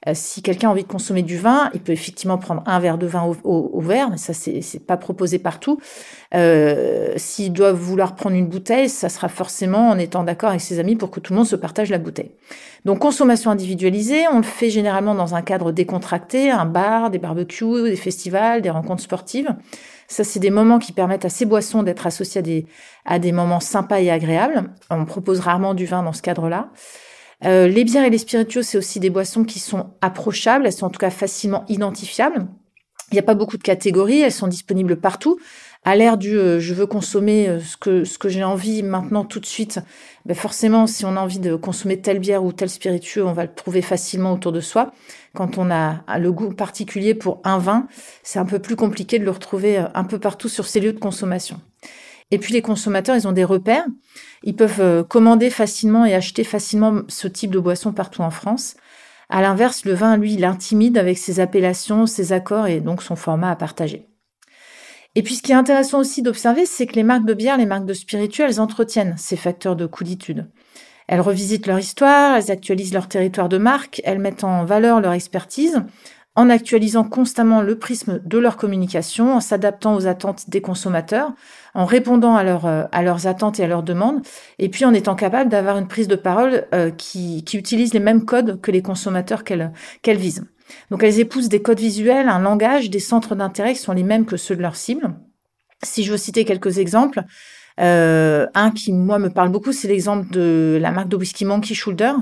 Euh, 0.08 0.12
si 0.14 0.43
quelqu'un 0.43 0.69
a 0.69 0.72
envie 0.72 0.82
de 0.82 0.88
consommer 0.88 1.22
du 1.22 1.38
vin, 1.38 1.70
il 1.75 1.81
peut 1.81 1.93
effectivement 1.93 2.38
prendre 2.38 2.62
un 2.66 2.81
verre 2.81 2.99
de 2.99 3.06
vin 3.06 3.22
au, 3.22 3.37
au, 3.44 3.81
verre, 3.81 4.11
mais 4.11 4.16
ça 4.16 4.32
c'est 4.34 4.84
pas 4.84 4.96
proposé 4.96 5.38
partout. 5.38 5.78
Euh, 6.34 7.12
S'il 7.16 7.52
doit 7.52 7.72
vouloir 7.72 8.16
prendre 8.16 8.37
une 8.37 8.49
bouteille, 8.49 8.88
ça 8.88 9.08
sera 9.08 9.28
forcément 9.28 9.90
en 9.90 9.99
étant 9.99 10.25
d'accord 10.25 10.50
avec 10.50 10.61
ses 10.61 10.81
amis 10.81 10.96
pour 10.96 11.11
que 11.11 11.20
tout 11.20 11.32
le 11.32 11.38
monde 11.38 11.46
se 11.46 11.56
partage 11.56 11.90
la 11.90 11.99
bouteille. 11.99 12.32
Donc 12.84 12.99
consommation 12.99 13.50
individualisée, 13.50 14.26
on 14.31 14.38
le 14.38 14.43
fait 14.43 14.70
généralement 14.70 15.14
dans 15.14 15.34
un 15.34 15.43
cadre 15.43 15.72
décontracté, 15.72 16.50
un 16.50 16.66
bar, 16.66 17.11
des 17.11 17.19
barbecues, 17.19 17.84
des 17.84 17.96
festivals, 17.96 18.61
des 18.61 18.70
rencontres 18.70 19.02
sportives. 19.02 19.55
Ça, 20.09 20.25
c'est 20.25 20.41
des 20.41 20.51
moments 20.51 20.79
qui 20.79 20.93
permettent 20.93 21.25
à 21.25 21.29
ces 21.29 21.47
boissons 21.47 21.83
d'être 21.83 22.06
associées 22.06 22.41
à 22.41 22.43
des, 22.43 22.67
à 23.05 23.19
des 23.19 23.33
moments 23.33 23.61
sympas 23.61 24.01
et 24.01 24.11
agréables. 24.11 24.71
On 24.91 25.05
propose 25.05 25.41
rarement 25.41 25.75
du 25.75 25.87
vin 25.87 26.03
dans 26.03 26.12
ce 26.12 26.23
cadre-là. 26.23 26.71
Euh, 27.45 27.69
les 27.69 27.85
bières 27.85 28.05
et 28.05 28.11
les 28.11 28.19
spiritueux, 28.19 28.62
c'est 28.62 28.79
aussi 28.79 29.01
des 29.01 29.11
boissons 29.11 29.45
qui 29.45 29.59
sont 29.59 29.91
approchables, 30.01 30.67
elles 30.67 30.73
sont 30.73 30.87
en 30.87 30.91
tout 30.91 30.99
cas 30.99 31.11
facilement 31.11 31.65
identifiables. 31.69 32.47
Il 33.14 33.19
n'y 33.19 33.20
a 33.20 33.22
pas 33.22 33.37
beaucoup 33.37 33.58
de 33.58 33.62
catégories, 33.62 34.22
elles 34.22 34.32
sont 34.32 34.49
disponibles 34.49 34.96
partout 34.96 35.38
à 35.84 35.94
l'ère 35.94 36.16
du 36.16 36.37
euh, 36.37 36.58
je 36.58 36.75
veux 36.75 36.87
consommer 36.87 37.49
euh, 37.49 37.61
ce 37.61 37.76
que 37.76 38.05
ce 38.05 38.19
que 38.19 38.28
j'ai 38.28 38.43
envie 38.43 38.82
maintenant 38.82 39.25
tout 39.25 39.38
de 39.38 39.46
suite, 39.46 39.78
ben 40.25 40.34
forcément 40.34 40.88
si 40.88 41.05
on 41.05 41.16
a 41.16 41.20
envie 41.20 41.38
de 41.38 41.55
consommer 41.55 42.00
telle 42.00 42.19
bière 42.19 42.43
ou 42.43 42.52
tel 42.52 42.69
spiritueux, 42.70 43.25
on 43.25 43.32
va 43.32 43.44
le 43.44 43.55
trouver 43.55 43.82
facilement 43.82 44.32
autour 44.32 44.50
de 44.50 44.61
soi. 44.61 44.93
Quand 45.32 45.58
on 45.58 45.70
a 45.70 46.02
le 46.19 46.32
goût 46.32 46.52
particulier 46.52 47.14
pour 47.14 47.40
un 47.44 47.58
vin, 47.58 47.87
c'est 48.25 48.40
un 48.40 48.46
peu 48.46 48.58
plus 48.58 48.75
compliqué 48.75 49.20
de 49.20 49.25
le 49.25 49.31
retrouver 49.31 49.78
euh, 49.78 49.84
un 49.94 50.02
peu 50.02 50.19
partout 50.19 50.49
sur 50.49 50.66
ces 50.66 50.81
lieux 50.81 50.93
de 50.93 50.99
consommation. 50.99 51.61
Et 52.32 52.38
puis 52.38 52.52
les 52.52 52.62
consommateurs, 52.62 53.14
ils 53.14 53.28
ont 53.28 53.32
des 53.32 53.44
repères. 53.44 53.84
Ils 54.43 54.56
peuvent 54.56 55.05
commander 55.05 55.50
facilement 55.50 56.05
et 56.05 56.14
acheter 56.14 56.43
facilement 56.43 57.02
ce 57.06 57.28
type 57.28 57.52
de 57.52 57.59
boisson 57.59 57.92
partout 57.92 58.23
en 58.23 58.30
France. 58.30 58.75
À 59.28 59.43
l'inverse, 59.43 59.85
le 59.85 59.95
vin, 59.95 60.16
lui, 60.16 60.35
il 60.35 60.45
intimide 60.45 60.99
avec 60.99 61.19
ses 61.19 61.40
appellations, 61.40 62.07
ses 62.07 62.33
accords 62.33 62.66
et 62.66 62.81
donc 62.81 63.02
son 63.02 63.16
format 63.16 63.50
à 63.50 63.57
partager. 63.57 64.09
Et 65.14 65.23
puis, 65.23 65.37
ce 65.37 65.43
qui 65.43 65.52
est 65.52 65.57
intéressant 65.57 66.00
aussi 66.00 66.23
d'observer, 66.23 66.66
c'est 66.66 66.87
que 66.87 66.97
les 66.97 67.04
marques 67.04 67.25
de 67.25 67.35
bière, 67.35 67.57
les 67.57 67.66
marques 67.66 67.87
de 67.87 67.95
spiritueux, 67.95 68.45
elles 68.45 68.61
entretiennent 68.61 69.14
ces 69.16 69.37
facteurs 69.37 69.76
de 69.76 69.87
coolitude. 69.87 70.50
Elles 71.07 71.21
revisitent 71.21 71.66
leur 71.66 71.78
histoire, 71.78 72.37
elles 72.37 72.50
actualisent 72.50 72.95
leur 72.95 73.09
territoire 73.09 73.49
de 73.49 73.59
marque, 73.59 74.00
elles 74.04 74.19
mettent 74.19 74.45
en 74.45 74.64
valeur 74.64 75.00
leur 75.00 75.12
expertise, 75.12 75.83
en 76.37 76.50
actualisant 76.50 77.05
constamment 77.05 77.62
le 77.62 77.79
prisme 77.79 78.21
de 78.25 78.38
leur 78.38 78.57
communication, 78.57 79.35
en 79.35 79.41
s'adaptant 79.41 79.95
aux 79.95 80.07
attentes 80.07 80.50
des 80.50 80.61
consommateurs, 80.61 81.33
en 81.75 81.85
répondant 81.85 82.37
à, 82.37 82.45
euh, 82.45 82.87
à 82.91 83.03
leurs 83.03 83.26
attentes 83.26 83.61
et 83.61 83.64
à 83.64 83.67
leurs 83.69 83.85
demandes, 83.85 84.21
et 84.59 84.69
puis 84.69 84.85
en 84.85 84.93
étant 84.93 85.14
capable 85.14 85.50
d'avoir 85.50 85.79
une 85.79 85.87
prise 85.87 86.09
de 86.09 86.17
parole 86.17 86.67
euh, 86.75 86.91
qui, 86.91 87.45
qui, 87.45 87.57
utilise 87.57 87.95
les 87.95 88.00
mêmes 88.00 88.25
codes 88.25 88.61
que 88.61 88.73
les 88.73 88.83
consommateurs 88.83 89.45
qu'elles 89.45 89.73
visent. 90.07 90.45
Donc 90.91 91.03
elles 91.03 91.21
épousent 91.21 91.49
des 91.49 91.62
codes 91.62 91.81
visuels, 91.81 92.29
un 92.29 92.41
langage, 92.41 92.91
des 92.91 93.00
centres 93.00 93.37
d'intérêt 93.37 93.75
qui 93.75 93.81
sont 93.81 93.93
les 93.93 94.03
mêmes 94.03 94.26
que 94.26 94.37
ceux 94.37 94.57
de 94.57 94.62
leur 94.62 94.76
cible. 94.76 95.14
Si 95.83 96.03
je 96.03 96.11
veux 96.11 96.17
citer 96.17 96.45
quelques 96.45 96.79
exemples, 96.79 97.23
euh, 97.81 98.47
un 98.55 98.71
qui 98.71 98.93
moi 98.93 99.19
me 99.19 99.31
parle 99.31 99.50
beaucoup, 99.50 99.73
c'est 99.73 99.88
l'exemple 99.88 100.31
de 100.31 100.79
la 100.81 100.91
marque 100.91 101.09
de 101.09 101.17
whisky 101.17 101.45
Monkey 101.45 101.75
Shoulder. 101.75 102.12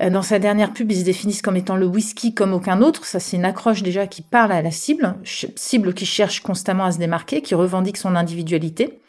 Euh, 0.00 0.10
dans 0.10 0.22
sa 0.22 0.38
dernière 0.38 0.72
pub, 0.72 0.90
ils 0.90 1.00
se 1.00 1.04
définissent 1.04 1.42
comme 1.42 1.56
étant 1.56 1.76
le 1.76 1.86
whisky 1.86 2.34
comme 2.34 2.52
aucun 2.52 2.82
autre. 2.82 3.04
Ça, 3.04 3.20
c'est 3.20 3.36
une 3.36 3.44
accroche 3.44 3.82
déjà 3.82 4.06
qui 4.06 4.22
parle 4.22 4.52
à 4.52 4.62
la 4.62 4.70
cible, 4.70 5.16
cible 5.24 5.94
qui 5.94 6.06
cherche 6.06 6.40
constamment 6.40 6.84
à 6.84 6.92
se 6.92 6.98
démarquer, 6.98 7.42
qui 7.42 7.54
revendique 7.54 7.96
son 7.96 8.14
individualité. 8.14 9.00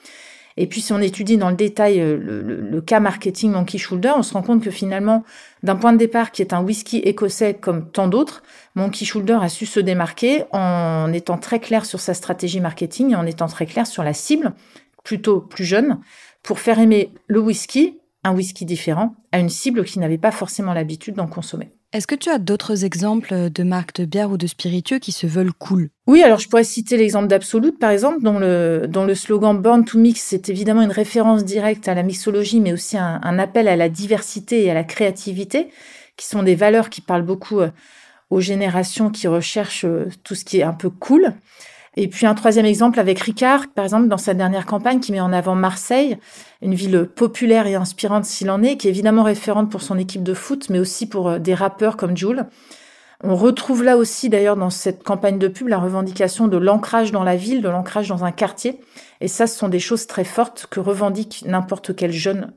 Et 0.60 0.66
puis, 0.66 0.82
si 0.82 0.92
on 0.92 1.00
étudie 1.00 1.38
dans 1.38 1.52
le 1.52 1.56
détail 1.56 2.00
euh, 2.02 2.18
le, 2.18 2.82
cas 2.82 3.00
marketing 3.00 3.52
Monkey 3.52 3.78
Shoulder, 3.78 4.14
on 4.18 4.24
se 4.24 4.34
rend 4.34 4.42
compte 4.42 4.64
que 4.64 4.72
finalement, 4.72 5.24
d'un 5.62 5.76
point 5.76 5.94
de 5.94 5.98
départ 5.98 6.32
qui 6.32 6.42
est 6.42 6.52
un 6.52 6.62
whisky 6.62 6.98
écossais 6.98 7.54
comme 7.54 7.92
tant 7.92 8.08
d'autres, 8.08 8.42
Monkey 8.74 9.06
Shoulder 9.06 9.38
a 9.40 9.50
su 9.50 9.68
se 9.68 9.80
démarquer 9.80 10.46
en 10.52 11.14
étant 11.14 11.38
très 11.38 11.60
clair 11.60 11.86
sur 11.86 12.00
sa 12.00 12.16
stratégie 12.16 12.60
marketing 12.60 13.12
et 13.12 13.16
en 13.16 13.26
étant 13.28 13.48
très 13.48 13.68
clair 13.68 13.86
sur 13.86 14.04
la 14.04 14.14
cible, 14.14 14.54
plutôt 15.04 15.42
plus 15.42 15.66
jeune, 15.66 16.00
pour 16.42 16.60
faire 16.60 16.80
aimer 16.80 17.12
le 17.28 17.40
whisky, 17.40 17.97
un 18.24 18.34
whisky 18.34 18.66
différent, 18.66 19.16
à 19.32 19.40
une 19.40 19.50
cible 19.50 19.86
qui 19.86 20.00
n'avait 20.00 20.18
pas 20.18 20.32
forcément 20.32 20.74
l'habitude 20.74 21.16
d'en 21.16 21.28
consommer. 21.28 21.72
Est-ce 21.94 22.08
que 22.08 22.16
tu 22.16 22.30
as 22.30 22.38
d'autres 22.38 22.84
exemples 22.84 23.50
de 23.50 23.64
marques 23.64 23.96
de 23.96 24.06
bière 24.06 24.30
ou 24.30 24.38
de 24.38 24.46
spiritueux 24.46 25.00
qui 25.00 25.14
se 25.14 25.26
veulent 25.26 25.54
cool? 25.54 25.90
Oui, 26.06 26.22
alors 26.22 26.40
je 26.40 26.50
pourrais 26.50 26.66
citer 26.66 26.98
l'exemple 26.98 27.28
d'Absolute, 27.28 27.80
par 27.80 27.92
exemple, 27.92 28.22
dont 28.22 28.40
le, 28.40 28.88
dont 28.90 29.06
le 29.06 29.16
slogan 29.16 29.58
Born 29.58 29.86
to 29.86 29.98
Mix, 29.98 30.22
c'est 30.22 30.50
évidemment 30.50 30.82
une 30.82 30.92
référence 30.92 31.46
directe 31.46 31.88
à 31.88 31.94
la 31.94 32.04
mixologie, 32.04 32.60
mais 32.60 32.74
aussi 32.74 32.98
un, 32.98 33.22
un, 33.24 33.40
appel 33.40 33.70
à 33.70 33.78
la 33.78 33.88
diversité 33.88 34.66
et 34.66 34.72
à 34.72 34.74
la 34.74 34.84
créativité, 34.84 35.70
qui 36.18 36.26
sont 36.28 36.44
des 36.44 36.56
valeurs 36.56 36.90
qui 36.90 37.00
parlent 37.00 37.26
beaucoup 37.26 37.62
euh, 37.62 37.70
aux 38.30 38.42
générations 38.42 39.10
qui 39.10 39.28
recherchent 39.28 39.86
euh, 39.86 40.08
tout 40.26 40.36
ce 40.36 40.44
qui 40.44 40.60
est 40.60 40.64
un 40.64 40.74
peu 40.74 40.90
cool. 40.90 41.34
Et 42.00 42.08
puis 42.08 42.28
un 42.28 42.36
troisième 42.36 42.68
exemple 42.68 43.00
avec 43.00 43.20
Ricard, 43.20 43.66
par 43.74 43.84
exemple, 43.84 44.08
dans 44.08 44.20
sa 44.20 44.36
dernière 44.36 44.68
campagne, 44.68 45.00
qui 45.00 45.12
met 45.12 45.20
en 45.20 45.34
avant 45.34 45.56
Marseille, 45.56 46.20
une 46.62 46.76
ville 46.76 47.10
populaire 47.16 47.66
et 47.66 47.74
inspirante 47.74 48.24
s'il 48.24 48.52
en 48.52 48.62
est, 48.62 48.78
qui 48.78 48.86
est 48.88 48.92
évidemment 48.92 49.24
référente 49.24 49.72
pour 49.72 49.82
son 49.82 49.98
équipe 49.98 50.22
de 50.22 50.36
foot, 50.36 50.70
mais 50.70 50.78
aussi 50.78 51.10
pour 51.10 51.28
euh, 51.28 51.40
des 51.40 51.56
rappeurs 51.56 51.98
comme 51.98 52.16
Jules. 52.16 52.46
On 53.24 53.36
retrouve 53.36 53.84
là 53.84 53.98
aussi, 53.98 54.30
d'ailleurs, 54.30 54.58
dans 54.58 54.70
cette 54.70 55.02
campagne 55.02 55.40
de 55.40 55.48
pub, 55.48 55.70
la 55.70 55.80
revendication 55.80 56.48
de 56.48 56.58
l'ancrage 56.58 57.12
dans 57.12 57.24
la 57.24 57.36
ville, 57.36 57.64
de 57.64 57.70
l'ancrage 57.70 58.10
dans 58.10 58.24
un 58.24 58.32
quartier. 58.32 58.80
Et 59.20 59.28
ça, 59.28 59.48
ce 59.48 59.58
sont 59.58 59.68
des 59.68 59.80
choses 59.80 60.06
très 60.06 60.24
fortes 60.24 60.68
que 60.70 60.80
revendique 60.80 61.46
n'importe 61.48 61.96
quel 61.96 62.12
jeune. 62.12 62.54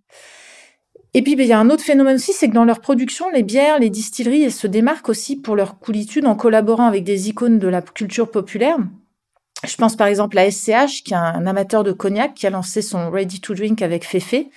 Et 1.14 1.23
puis, 1.23 1.35
ben, 1.35 1.47
il 1.47 1.49
y 1.49 1.54
a 1.54 1.59
un 1.59 1.70
autre 1.70 1.82
phénomène 1.82 2.16
aussi, 2.16 2.35
c'est 2.35 2.50
que 2.50 2.54
dans 2.54 2.66
leur 2.66 2.80
production, 2.80 3.30
les 3.30 3.42
bières, 3.42 3.78
les 3.78 3.88
distilleries, 3.88 4.42
elles 4.42 4.52
se 4.52 4.66
démarquent 4.66 5.09
aussi 5.09 5.37
pour 5.37 5.56
leur 5.56 5.78
coolitude 5.78 6.26
en 6.26 6.35
collaborant 6.35 6.87
avec 6.87 7.04
des 7.04 7.30
icônes 7.30 7.59
de 7.59 7.68
la 7.68 7.80
culture 7.80 8.30
populaire. 8.30 8.76
Je 9.64 9.76
pense 9.76 9.96
par 9.96 10.06
exemple 10.06 10.38
à 10.38 10.50
SCH, 10.50 11.02
qui 11.04 11.12
est 11.12 11.16
un 11.16 11.46
amateur 11.46 11.84
de 11.84 11.92
cognac, 11.92 12.34
qui 12.34 12.46
a 12.46 12.50
lancé 12.50 12.82
son 12.82 13.10
Ready 13.10 13.40
to 13.40 13.54
Drink 13.54 13.82
avec 13.82 14.06
Féfé, 14.06 14.50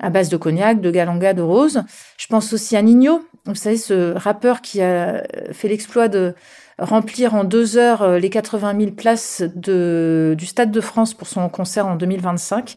à 0.00 0.10
base 0.10 0.28
de 0.28 0.36
cognac, 0.36 0.80
de 0.80 0.90
galanga, 0.90 1.32
de 1.32 1.42
rose. 1.42 1.82
Je 2.18 2.26
pense 2.26 2.52
aussi 2.52 2.76
à 2.76 2.82
Nino, 2.82 3.22
vous 3.46 3.54
savez, 3.54 3.76
ce 3.76 4.14
rappeur 4.16 4.60
qui 4.60 4.82
a 4.82 5.24
fait 5.52 5.68
l'exploit 5.68 6.08
de 6.08 6.34
remplir 6.78 7.34
en 7.34 7.44
deux 7.44 7.76
heures 7.76 8.02
euh, 8.02 8.18
les 8.18 8.30
80 8.30 8.78
000 8.78 8.92
places 8.92 9.42
du 9.42 10.46
Stade 10.46 10.70
de 10.70 10.80
France 10.80 11.14
pour 11.14 11.28
son 11.28 11.48
concert 11.48 11.86
en 11.86 11.96
2025. 11.96 12.76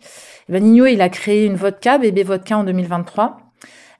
Et 0.49 0.51
ben 0.51 0.63
Nino, 0.63 0.85
il 0.85 1.01
a 1.01 1.09
créé 1.09 1.45
une 1.45 1.55
vodka, 1.55 1.97
Bébé 1.97 2.23
Vodka, 2.23 2.57
en 2.57 2.63
2023. 2.63 3.44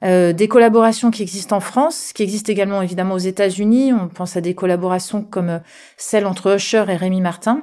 Euh, 0.04 0.32
des 0.32 0.48
collaborations 0.48 1.10
qui 1.10 1.22
existent 1.22 1.56
en 1.56 1.60
France, 1.60 2.12
qui 2.12 2.22
existent 2.22 2.52
également 2.52 2.82
évidemment 2.82 3.14
aux 3.14 3.18
États-Unis. 3.18 3.92
On 3.92 4.08
pense 4.08 4.36
à 4.36 4.40
des 4.40 4.54
collaborations 4.54 5.22
comme 5.22 5.48
euh, 5.48 5.58
celle 5.96 6.26
entre 6.26 6.56
Usher 6.56 6.84
et 6.88 6.96
Rémi 6.96 7.20
Martin, 7.20 7.62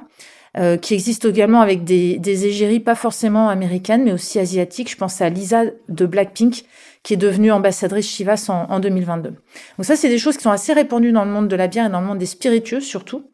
euh, 0.56 0.76
qui 0.76 0.94
existent 0.94 1.28
également 1.28 1.60
avec 1.60 1.84
des, 1.84 2.18
égéries 2.26 2.80
pas 2.80 2.94
forcément 2.94 3.48
américaines, 3.48 4.04
mais 4.04 4.12
aussi 4.12 4.38
asiatiques. 4.38 4.90
Je 4.90 4.96
pense 4.96 5.20
à 5.20 5.28
Lisa 5.28 5.64
de 5.88 6.06
Blackpink, 6.06 6.64
qui 7.02 7.14
est 7.14 7.18
devenue 7.18 7.52
ambassadrice 7.52 8.08
Chivas 8.08 8.46
en, 8.48 8.70
en 8.70 8.80
2022. 8.80 9.30
Donc 9.30 9.38
ça, 9.82 9.94
c'est 9.94 10.08
des 10.08 10.18
choses 10.18 10.36
qui 10.36 10.42
sont 10.42 10.50
assez 10.50 10.72
répandues 10.72 11.12
dans 11.12 11.24
le 11.24 11.30
monde 11.30 11.48
de 11.48 11.56
la 11.56 11.68
bière 11.68 11.86
et 11.86 11.90
dans 11.90 12.00
le 12.00 12.06
monde 12.06 12.18
des 12.18 12.26
spiritueux 12.26 12.80
surtout, 12.80 13.24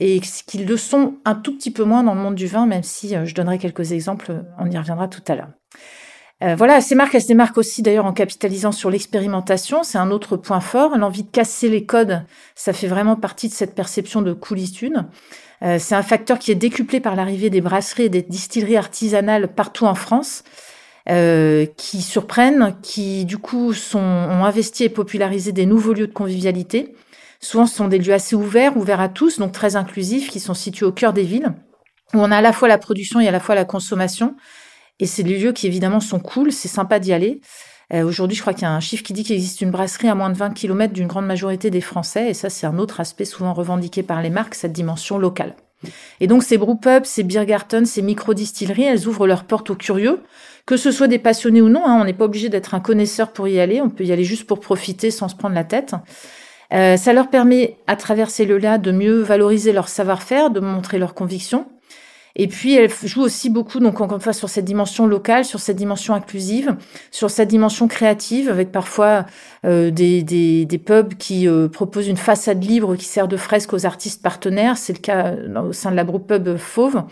et 0.00 0.20
qui 0.20 0.58
le 0.58 0.76
sont 0.76 1.14
un 1.24 1.34
tout 1.34 1.54
petit 1.56 1.70
peu 1.70 1.84
moins 1.84 2.02
dans 2.02 2.14
le 2.14 2.20
monde 2.20 2.34
du 2.34 2.46
vin, 2.46 2.66
même 2.66 2.82
si 2.82 3.14
je 3.24 3.34
donnerai 3.34 3.58
quelques 3.58 3.92
exemples, 3.92 4.44
on 4.58 4.70
y 4.70 4.76
reviendra 4.76 5.08
tout 5.08 5.22
à 5.28 5.34
l'heure. 5.34 5.48
Euh, 6.42 6.54
voilà, 6.54 6.82
ces 6.82 6.94
marques, 6.94 7.14
elles 7.14 7.22
se 7.22 7.28
démarquent 7.28 7.56
aussi 7.56 7.80
d'ailleurs 7.80 8.04
en 8.04 8.12
capitalisant 8.12 8.72
sur 8.72 8.90
l'expérimentation. 8.90 9.82
C'est 9.82 9.98
un 9.98 10.10
autre 10.10 10.36
point 10.36 10.60
fort. 10.60 10.96
L'envie 10.98 11.22
de 11.22 11.30
casser 11.30 11.68
les 11.68 11.86
codes, 11.86 12.22
ça 12.54 12.72
fait 12.72 12.88
vraiment 12.88 13.16
partie 13.16 13.48
de 13.48 13.54
cette 13.54 13.74
perception 13.74 14.20
de 14.20 14.32
coolitude. 14.32 15.04
Euh, 15.62 15.78
c'est 15.78 15.94
un 15.94 16.02
facteur 16.02 16.38
qui 16.38 16.50
est 16.52 16.56
décuplé 16.56 17.00
par 17.00 17.16
l'arrivée 17.16 17.48
des 17.48 17.62
brasseries 17.62 18.04
et 18.04 18.08
des 18.10 18.22
distilleries 18.22 18.76
artisanales 18.76 19.48
partout 19.48 19.86
en 19.86 19.94
France, 19.94 20.44
euh, 21.08 21.64
qui 21.78 22.02
surprennent, 22.02 22.76
qui 22.82 23.24
du 23.24 23.38
coup 23.38 23.72
sont, 23.72 23.98
ont 23.98 24.44
investi 24.44 24.84
et 24.84 24.88
popularisé 24.90 25.52
des 25.52 25.64
nouveaux 25.64 25.94
lieux 25.94 26.08
de 26.08 26.12
convivialité. 26.12 26.94
Souvent, 27.40 27.66
ce 27.66 27.76
sont 27.76 27.88
des 27.88 27.98
lieux 27.98 28.12
assez 28.12 28.36
ouverts, 28.36 28.76
ouverts 28.76 29.00
à 29.00 29.08
tous, 29.08 29.38
donc 29.38 29.52
très 29.52 29.76
inclusifs, 29.76 30.30
qui 30.30 30.40
sont 30.40 30.54
situés 30.54 30.84
au 30.84 30.92
cœur 30.92 31.14
des 31.14 31.22
villes, 31.22 31.54
où 32.12 32.18
on 32.18 32.30
a 32.30 32.38
à 32.38 32.40
la 32.42 32.52
fois 32.52 32.68
la 32.68 32.78
production 32.78 33.20
et 33.20 33.28
à 33.28 33.30
la 33.30 33.40
fois 33.40 33.54
la 33.54 33.64
consommation. 33.64 34.36
Et 35.00 35.06
c'est 35.06 35.22
des 35.22 35.38
lieux 35.38 35.52
qui 35.52 35.66
évidemment 35.66 36.00
sont 36.00 36.20
cool, 36.20 36.52
c'est 36.52 36.68
sympa 36.68 36.98
d'y 36.98 37.12
aller. 37.12 37.40
Euh, 37.92 38.02
Aujourd'hui, 38.02 38.36
je 38.36 38.40
crois 38.40 38.54
qu'il 38.54 38.62
y 38.62 38.66
a 38.66 38.72
un 38.72 38.80
chiffre 38.80 39.02
qui 39.02 39.12
dit 39.12 39.22
qu'il 39.22 39.36
existe 39.36 39.60
une 39.60 39.70
brasserie 39.70 40.08
à 40.08 40.14
moins 40.14 40.30
de 40.30 40.36
20 40.36 40.50
km 40.50 40.92
d'une 40.92 41.06
grande 41.06 41.26
majorité 41.26 41.70
des 41.70 41.80
Français, 41.80 42.30
et 42.30 42.34
ça, 42.34 42.50
c'est 42.50 42.66
un 42.66 42.78
autre 42.78 43.00
aspect 43.00 43.24
souvent 43.24 43.52
revendiqué 43.52 44.02
par 44.02 44.22
les 44.22 44.30
marques, 44.30 44.54
cette 44.54 44.72
dimension 44.72 45.18
locale. 45.18 45.54
Et 46.20 46.26
donc, 46.26 46.42
ces 46.42 46.58
brewpubs, 46.58 47.04
ces 47.04 47.22
beergartens, 47.22 47.84
ces 47.84 48.02
micro-distilleries, 48.02 48.84
elles 48.84 49.06
ouvrent 49.06 49.26
leurs 49.26 49.44
portes 49.44 49.70
aux 49.70 49.74
curieux, 49.74 50.20
que 50.64 50.76
ce 50.76 50.90
soit 50.90 51.06
des 51.06 51.18
passionnés 51.18 51.60
ou 51.60 51.68
non. 51.68 51.86
Hein, 51.86 51.98
on 52.00 52.04
n'est 52.04 52.14
pas 52.14 52.24
obligé 52.24 52.48
d'être 52.48 52.74
un 52.74 52.80
connaisseur 52.80 53.32
pour 53.32 53.46
y 53.46 53.60
aller, 53.60 53.80
on 53.80 53.90
peut 53.90 54.04
y 54.04 54.12
aller 54.12 54.24
juste 54.24 54.46
pour 54.46 54.60
profiter 54.60 55.10
sans 55.10 55.28
se 55.28 55.36
prendre 55.36 55.54
la 55.54 55.64
tête. 55.64 55.94
Euh, 56.72 56.96
ça 56.96 57.12
leur 57.12 57.28
permet, 57.28 57.76
à 57.86 57.94
travers 57.94 58.30
ces 58.30 58.44
lieux-là, 58.44 58.78
de 58.78 58.90
mieux 58.90 59.20
valoriser 59.20 59.72
leur 59.72 59.88
savoir-faire, 59.88 60.50
de 60.50 60.60
montrer 60.60 60.98
leurs 60.98 61.14
convictions, 61.14 61.66
et 62.38 62.48
puis, 62.48 62.74
elle 62.74 62.90
joue 62.90 63.22
aussi 63.22 63.48
beaucoup, 63.48 63.80
donc 63.80 63.98
encore 64.02 64.18
une 64.18 64.22
fois, 64.22 64.34
sur 64.34 64.50
cette 64.50 64.66
dimension 64.66 65.06
locale, 65.06 65.46
sur 65.46 65.58
cette 65.58 65.76
dimension 65.76 66.12
inclusive, 66.12 66.76
sur 67.10 67.30
cette 67.30 67.48
dimension 67.48 67.88
créative, 67.88 68.50
avec 68.50 68.70
parfois 68.70 69.24
euh, 69.64 69.90
des, 69.90 70.22
des, 70.22 70.66
des, 70.66 70.78
pubs 70.78 71.14
qui 71.14 71.48
euh, 71.48 71.66
proposent 71.68 72.08
une 72.08 72.18
façade 72.18 72.62
libre 72.62 72.94
qui 72.94 73.06
sert 73.06 73.26
de 73.26 73.38
fresque 73.38 73.72
aux 73.72 73.86
artistes 73.86 74.22
partenaires. 74.22 74.76
C'est 74.76 74.92
le 74.92 74.98
cas 74.98 75.28
euh, 75.28 75.62
au 75.62 75.72
sein 75.72 75.90
de 75.90 75.96
la 75.96 76.04
groupe 76.04 76.28
pub 76.28 76.58
Fauve. 76.58 77.04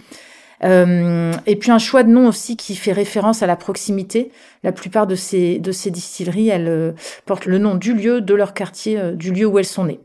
Euh, 0.63 1.33
et 1.47 1.57
puis 1.57 1.71
un 1.71 1.79
choix 1.79 2.03
de 2.03 2.11
nom 2.11 2.29
aussi 2.29 2.59
qui 2.59 2.77
fait 2.77 2.93
référence 2.93 3.43
à 3.43 3.47
la 3.47 3.57
proximité. 3.57 4.31
La 4.63 4.73
plupart 4.73 5.07
de 5.07 5.15
ces, 5.15 5.59
de 5.59 5.73
ces 5.73 5.91
distilleries, 5.91 6.51
elles 6.51 6.95
portent 7.25 7.47
le 7.47 7.57
nom 7.57 7.77
du 7.77 7.95
lieu, 7.95 8.21
de 8.21 8.35
leur 8.35 8.53
quartier, 8.53 9.13
du 9.15 9.33
lieu 9.33 9.47
où 9.47 9.59
elles 9.59 9.65
sont 9.65 9.85
nées. 9.85 10.01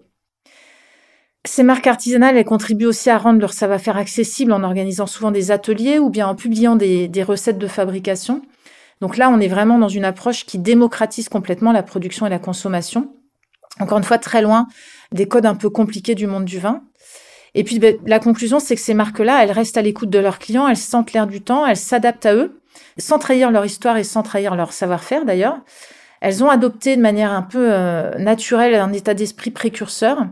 Ces 1.46 1.63
marques 1.63 1.88
artisanales, 1.88 2.36
elles 2.36 2.46
contribuent 2.46 2.86
aussi 2.86 3.10
à 3.10 3.17
rendre 3.17 3.39
leur 3.39 3.53
savoir-faire 3.53 3.96
accessible 3.96 4.51
en 4.51 4.63
organisant 4.63 5.08
souvent 5.08 5.31
des 5.31 5.51
ateliers 5.51 5.98
ou 5.98 6.10
bien 6.10 6.27
en 6.27 6.36
publiant 6.36 6.75
des, 6.75 7.24
recettes 7.24 7.58
de 7.58 7.67
fabrication. 7.67 8.41
Donc 9.00 9.15
là, 9.15 9.29
on 9.29 9.39
est 9.39 9.48
vraiment 9.48 9.79
dans 9.79 9.88
une 9.88 10.03
approche 10.03 10.46
qui 10.46 10.60
démocratise 10.60 11.29
complètement 11.29 11.72
la 11.72 11.84
production 11.84 12.25
et 12.25 12.29
la 12.29 12.39
consommation. 12.39 13.13
Encore 13.79 13.98
une 13.98 14.03
fois, 14.03 14.17
très 14.17 14.41
loin 14.41 14.67
des 15.13 15.27
codes 15.27 15.46
un 15.46 15.55
peu 15.55 15.69
compliqués 15.69 16.13
du 16.13 16.27
monde 16.27 16.43
du 16.43 16.60
vin. 16.60 16.84
Et 17.55 17.63
puis, 17.63 17.79
ben, 17.79 17.98
la 18.05 18.19
conclusion, 18.19 18.60
c'est 18.60 18.75
que 18.75 18.81
ces 18.81 18.93
marques-là, 18.93 19.41
elles 19.41 19.51
restent 19.51 19.77
à 19.77 19.81
l'écoute 19.81 20.10
de 20.10 20.19
leurs 20.19 20.39
clients, 20.39 20.67
elles 20.67 20.77
sentent 20.77 21.13
l'air 21.13 21.25
du 21.25 21.41
temps, 21.41 21.65
elles 21.65 21.77
s'adaptent 21.77 22.25
à 22.25 22.36
eux, 22.36 22.62
sans 22.98 23.17
trahir 23.17 23.50
leur 23.50 23.65
histoire 23.65 23.96
et 23.98 24.03
sans 24.03 24.24
trahir 24.24 24.55
leur 24.55 24.74
savoir-faire 24.74 25.24
d'ailleurs. 25.24 25.60
Elles 26.22 26.43
ont 26.43 26.50
adopté 26.50 26.98
de 26.98 27.01
manière 27.01 27.31
un 27.31 27.41
peu 27.41 27.72
euh, 27.72 28.17
naturelle 28.17 28.75
un 28.75 28.91
état 28.91 29.13
d'esprit 29.13 29.51
précurseur. 29.51 30.27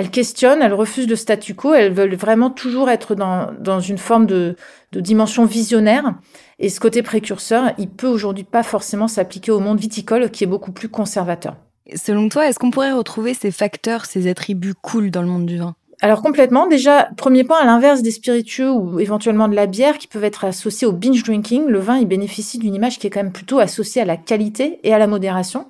Elles 0.00 0.08
questionnent, 0.08 0.62
elles 0.62 0.72
refusent 0.72 1.10
le 1.10 1.14
statu 1.14 1.54
quo, 1.54 1.74
elles 1.74 1.92
veulent 1.92 2.14
vraiment 2.14 2.48
toujours 2.48 2.88
être 2.88 3.14
dans, 3.14 3.50
dans 3.60 3.80
une 3.80 3.98
forme 3.98 4.24
de, 4.24 4.56
de 4.92 5.00
dimension 5.00 5.44
visionnaire. 5.44 6.14
Et 6.58 6.70
ce 6.70 6.80
côté 6.80 7.02
précurseur, 7.02 7.72
il 7.76 7.90
peut 7.90 8.06
aujourd'hui 8.06 8.44
pas 8.44 8.62
forcément 8.62 9.08
s'appliquer 9.08 9.52
au 9.52 9.60
monde 9.60 9.78
viticole 9.78 10.30
qui 10.30 10.44
est 10.44 10.46
beaucoup 10.46 10.72
plus 10.72 10.88
conservateur. 10.88 11.56
Selon 11.96 12.30
toi, 12.30 12.48
est-ce 12.48 12.58
qu'on 12.58 12.70
pourrait 12.70 12.92
retrouver 12.92 13.34
ces 13.34 13.50
facteurs, 13.50 14.06
ces 14.06 14.26
attributs 14.26 14.72
cool 14.72 15.10
dans 15.10 15.20
le 15.20 15.28
monde 15.28 15.44
du 15.44 15.58
vin? 15.58 15.74
Alors 16.00 16.22
complètement. 16.22 16.66
Déjà, 16.66 17.10
premier 17.18 17.44
point, 17.44 17.58
à 17.60 17.66
l'inverse 17.66 18.00
des 18.00 18.10
spiritueux 18.10 18.72
ou 18.72 19.00
éventuellement 19.00 19.48
de 19.48 19.54
la 19.54 19.66
bière 19.66 19.98
qui 19.98 20.06
peuvent 20.06 20.24
être 20.24 20.46
associés 20.46 20.86
au 20.86 20.92
binge 20.92 21.22
drinking, 21.24 21.66
le 21.66 21.78
vin, 21.78 21.98
il 21.98 22.06
bénéficie 22.06 22.56
d'une 22.56 22.74
image 22.74 22.98
qui 22.98 23.06
est 23.06 23.10
quand 23.10 23.22
même 23.22 23.32
plutôt 23.32 23.58
associée 23.58 24.00
à 24.00 24.06
la 24.06 24.16
qualité 24.16 24.80
et 24.82 24.94
à 24.94 24.98
la 24.98 25.06
modération. 25.06 25.66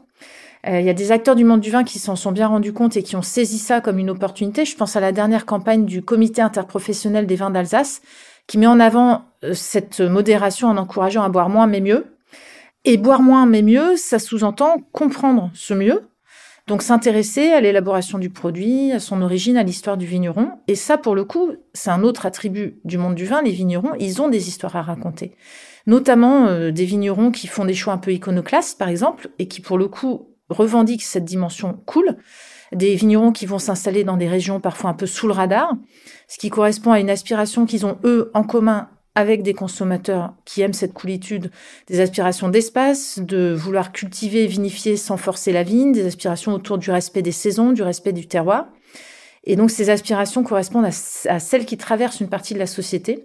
Euh, 0.66 0.80
il 0.80 0.86
y 0.86 0.90
a 0.90 0.94
des 0.94 1.12
acteurs 1.12 1.36
du 1.36 1.44
monde 1.44 1.60
du 1.60 1.70
vin 1.70 1.84
qui 1.84 1.98
s'en 1.98 2.16
sont 2.16 2.32
bien 2.32 2.48
rendus 2.48 2.72
compte 2.72 2.96
et 2.96 3.02
qui 3.02 3.16
ont 3.16 3.22
saisi 3.22 3.58
ça 3.58 3.80
comme 3.80 3.98
une 3.98 4.10
opportunité. 4.10 4.64
Je 4.64 4.76
pense 4.76 4.96
à 4.96 5.00
la 5.00 5.12
dernière 5.12 5.46
campagne 5.46 5.86
du 5.86 6.02
comité 6.02 6.42
interprofessionnel 6.42 7.26
des 7.26 7.36
vins 7.36 7.50
d'Alsace 7.50 8.02
qui 8.46 8.58
met 8.58 8.66
en 8.66 8.80
avant 8.80 9.24
euh, 9.44 9.54
cette 9.54 10.00
modération 10.00 10.68
en 10.68 10.76
encourageant 10.76 11.22
à 11.22 11.28
boire 11.28 11.48
moins 11.48 11.66
mais 11.66 11.80
mieux. 11.80 12.06
Et 12.84 12.96
boire 12.96 13.22
moins 13.22 13.46
mais 13.46 13.62
mieux, 13.62 13.96
ça 13.96 14.18
sous-entend 14.18 14.76
comprendre 14.92 15.50
ce 15.54 15.74
mieux. 15.74 16.02
Donc 16.66 16.82
s'intéresser 16.82 17.50
à 17.50 17.60
l'élaboration 17.60 18.18
du 18.18 18.30
produit, 18.30 18.92
à 18.92 19.00
son 19.00 19.22
origine, 19.22 19.56
à 19.56 19.62
l'histoire 19.62 19.96
du 19.96 20.06
vigneron. 20.06 20.52
Et 20.68 20.76
ça, 20.76 20.98
pour 20.98 21.14
le 21.14 21.24
coup, 21.24 21.50
c'est 21.74 21.90
un 21.90 22.04
autre 22.04 22.26
attribut 22.26 22.80
du 22.84 22.96
monde 22.96 23.16
du 23.16 23.24
vin. 23.26 23.42
Les 23.42 23.50
vignerons, 23.50 23.92
ils 23.98 24.22
ont 24.22 24.28
des 24.28 24.48
histoires 24.48 24.76
à 24.76 24.82
raconter. 24.82 25.34
Notamment 25.86 26.46
euh, 26.46 26.70
des 26.70 26.84
vignerons 26.84 27.32
qui 27.32 27.48
font 27.48 27.64
des 27.64 27.74
choix 27.74 27.92
un 27.92 27.98
peu 27.98 28.12
iconoclastes, 28.12 28.78
par 28.78 28.88
exemple, 28.88 29.30
et 29.38 29.48
qui, 29.48 29.60
pour 29.60 29.78
le 29.78 29.88
coup, 29.88 30.29
revendiquent 30.50 31.02
cette 31.02 31.24
dimension 31.24 31.80
cool, 31.86 32.16
des 32.72 32.94
vignerons 32.94 33.32
qui 33.32 33.46
vont 33.46 33.58
s'installer 33.58 34.04
dans 34.04 34.16
des 34.16 34.28
régions 34.28 34.60
parfois 34.60 34.90
un 34.90 34.94
peu 34.94 35.06
sous 35.06 35.26
le 35.26 35.32
radar, 35.32 35.72
ce 36.28 36.38
qui 36.38 36.50
correspond 36.50 36.92
à 36.92 37.00
une 37.00 37.10
aspiration 37.10 37.66
qu'ils 37.66 37.86
ont 37.86 37.98
eux 38.04 38.30
en 38.34 38.44
commun 38.44 38.88
avec 39.14 39.42
des 39.42 39.54
consommateurs 39.54 40.34
qui 40.44 40.62
aiment 40.62 40.72
cette 40.72 40.92
coolitude, 40.92 41.50
des 41.88 42.00
aspirations 42.00 42.48
d'espace, 42.48 43.18
de 43.18 43.52
vouloir 43.52 43.92
cultiver 43.92 44.44
et 44.44 44.46
vinifier 44.46 44.96
sans 44.96 45.16
forcer 45.16 45.52
la 45.52 45.64
vigne, 45.64 45.92
des 45.92 46.06
aspirations 46.06 46.52
autour 46.52 46.78
du 46.78 46.90
respect 46.90 47.22
des 47.22 47.32
saisons, 47.32 47.72
du 47.72 47.82
respect 47.82 48.12
du 48.12 48.28
terroir. 48.28 48.68
Et 49.44 49.56
donc 49.56 49.70
ces 49.70 49.90
aspirations 49.90 50.44
correspondent 50.44 50.86
à, 51.28 51.40
celles 51.40 51.66
qui 51.66 51.76
traversent 51.76 52.20
une 52.20 52.28
partie 52.28 52.54
de 52.54 52.58
la 52.58 52.66
société. 52.66 53.24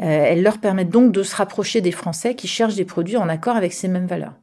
Euh, 0.00 0.04
elles 0.04 0.42
leur 0.42 0.58
permettent 0.58 0.90
donc 0.90 1.12
de 1.12 1.22
se 1.22 1.34
rapprocher 1.34 1.80
des 1.80 1.92
Français 1.92 2.34
qui 2.34 2.46
cherchent 2.46 2.76
des 2.76 2.84
produits 2.84 3.16
en 3.16 3.28
accord 3.28 3.56
avec 3.56 3.72
ces 3.72 3.88
mêmes 3.88 4.06
valeurs. 4.06 4.34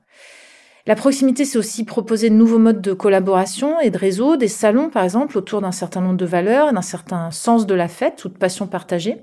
La 0.86 0.96
proximité, 0.96 1.46
c'est 1.46 1.58
aussi 1.58 1.86
proposer 1.86 2.30
de 2.30 2.36
nouveaux 2.36 2.60
modes 2.60 2.82
de 2.82 2.92
collaboration 2.92 3.80
et 3.80 3.90
de 3.90 3.98
réseau, 3.98 4.36
des 4.36 4.50
salons 4.50 4.90
par 4.90 5.06
exemple, 5.06 5.38
autour 5.38 5.62
d'un 5.62 5.72
certain 5.72 6.02
nombre 6.02 6.18
de 6.18 6.26
valeurs, 6.26 6.74
d'un 6.74 6.82
certain 6.82 7.32
sens 7.32 7.66
de 7.66 7.74
la 7.74 7.88
fête 7.88 8.26
ou 8.26 8.30
de 8.30 8.38
passion 8.38 8.68
partagée. 8.68 9.22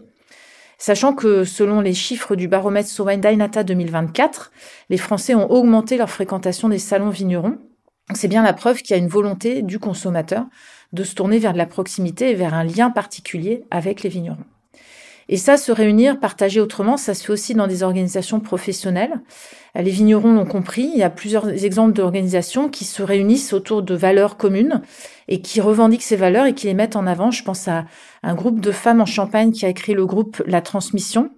Sachant 0.78 1.12
que 1.12 1.44
selon 1.44 1.82
les 1.82 1.92
chiffres 1.92 2.34
du 2.34 2.48
baromètre 2.48 2.88
Sowine 2.88 3.20
Dainata 3.20 3.62
2024, 3.62 4.50
les 4.88 4.96
Français 4.96 5.34
ont 5.34 5.50
augmenté 5.50 5.98
leur 5.98 6.08
fréquentation 6.08 6.70
des 6.70 6.78
salons 6.78 7.10
vignerons. 7.10 7.58
C'est 8.14 8.28
bien 8.28 8.42
la 8.42 8.54
preuve 8.54 8.80
qu'il 8.80 8.96
y 8.96 8.98
a 8.98 9.02
une 9.02 9.08
volonté 9.08 9.60
du 9.60 9.78
consommateur 9.78 10.46
de 10.94 11.04
se 11.04 11.14
tourner 11.14 11.38
vers 11.38 11.52
de 11.52 11.58
la 11.58 11.66
proximité 11.66 12.30
et 12.30 12.34
vers 12.34 12.54
un 12.54 12.64
lien 12.64 12.88
particulier 12.88 13.64
avec 13.70 14.02
les 14.02 14.08
vignerons. 14.08 14.46
Et 15.32 15.36
ça, 15.36 15.56
se 15.56 15.70
réunir, 15.70 16.18
partager 16.18 16.60
autrement, 16.60 16.96
ça 16.96 17.14
se 17.14 17.24
fait 17.24 17.32
aussi 17.32 17.54
dans 17.54 17.68
des 17.68 17.84
organisations 17.84 18.40
professionnelles. 18.40 19.20
Les 19.76 19.92
vignerons 19.92 20.32
l'ont 20.32 20.44
compris, 20.44 20.90
il 20.92 20.98
y 20.98 21.04
a 21.04 21.08
plusieurs 21.08 21.48
exemples 21.64 21.92
d'organisations 21.92 22.68
qui 22.68 22.84
se 22.84 23.00
réunissent 23.00 23.52
autour 23.52 23.84
de 23.84 23.94
valeurs 23.94 24.36
communes 24.36 24.82
et 25.28 25.40
qui 25.40 25.60
revendiquent 25.60 26.02
ces 26.02 26.16
valeurs 26.16 26.46
et 26.46 26.52
qui 26.52 26.66
les 26.66 26.74
mettent 26.74 26.96
en 26.96 27.06
avant. 27.06 27.30
Je 27.30 27.44
pense 27.44 27.68
à 27.68 27.84
un 28.24 28.34
groupe 28.34 28.58
de 28.58 28.72
femmes 28.72 29.00
en 29.00 29.06
Champagne 29.06 29.52
qui 29.52 29.64
a 29.64 29.68
écrit 29.68 29.94
le 29.94 30.04
groupe 30.04 30.42
La 30.46 30.62
Transmission, 30.62 31.30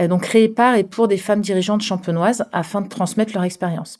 euh, 0.00 0.08
donc 0.08 0.22
créé 0.22 0.48
par 0.48 0.74
et 0.74 0.82
pour 0.82 1.06
des 1.06 1.16
femmes 1.16 1.40
dirigeantes 1.40 1.82
champenoises 1.82 2.46
afin 2.52 2.80
de 2.80 2.88
transmettre 2.88 3.32
leur 3.32 3.44
expérience. 3.44 3.96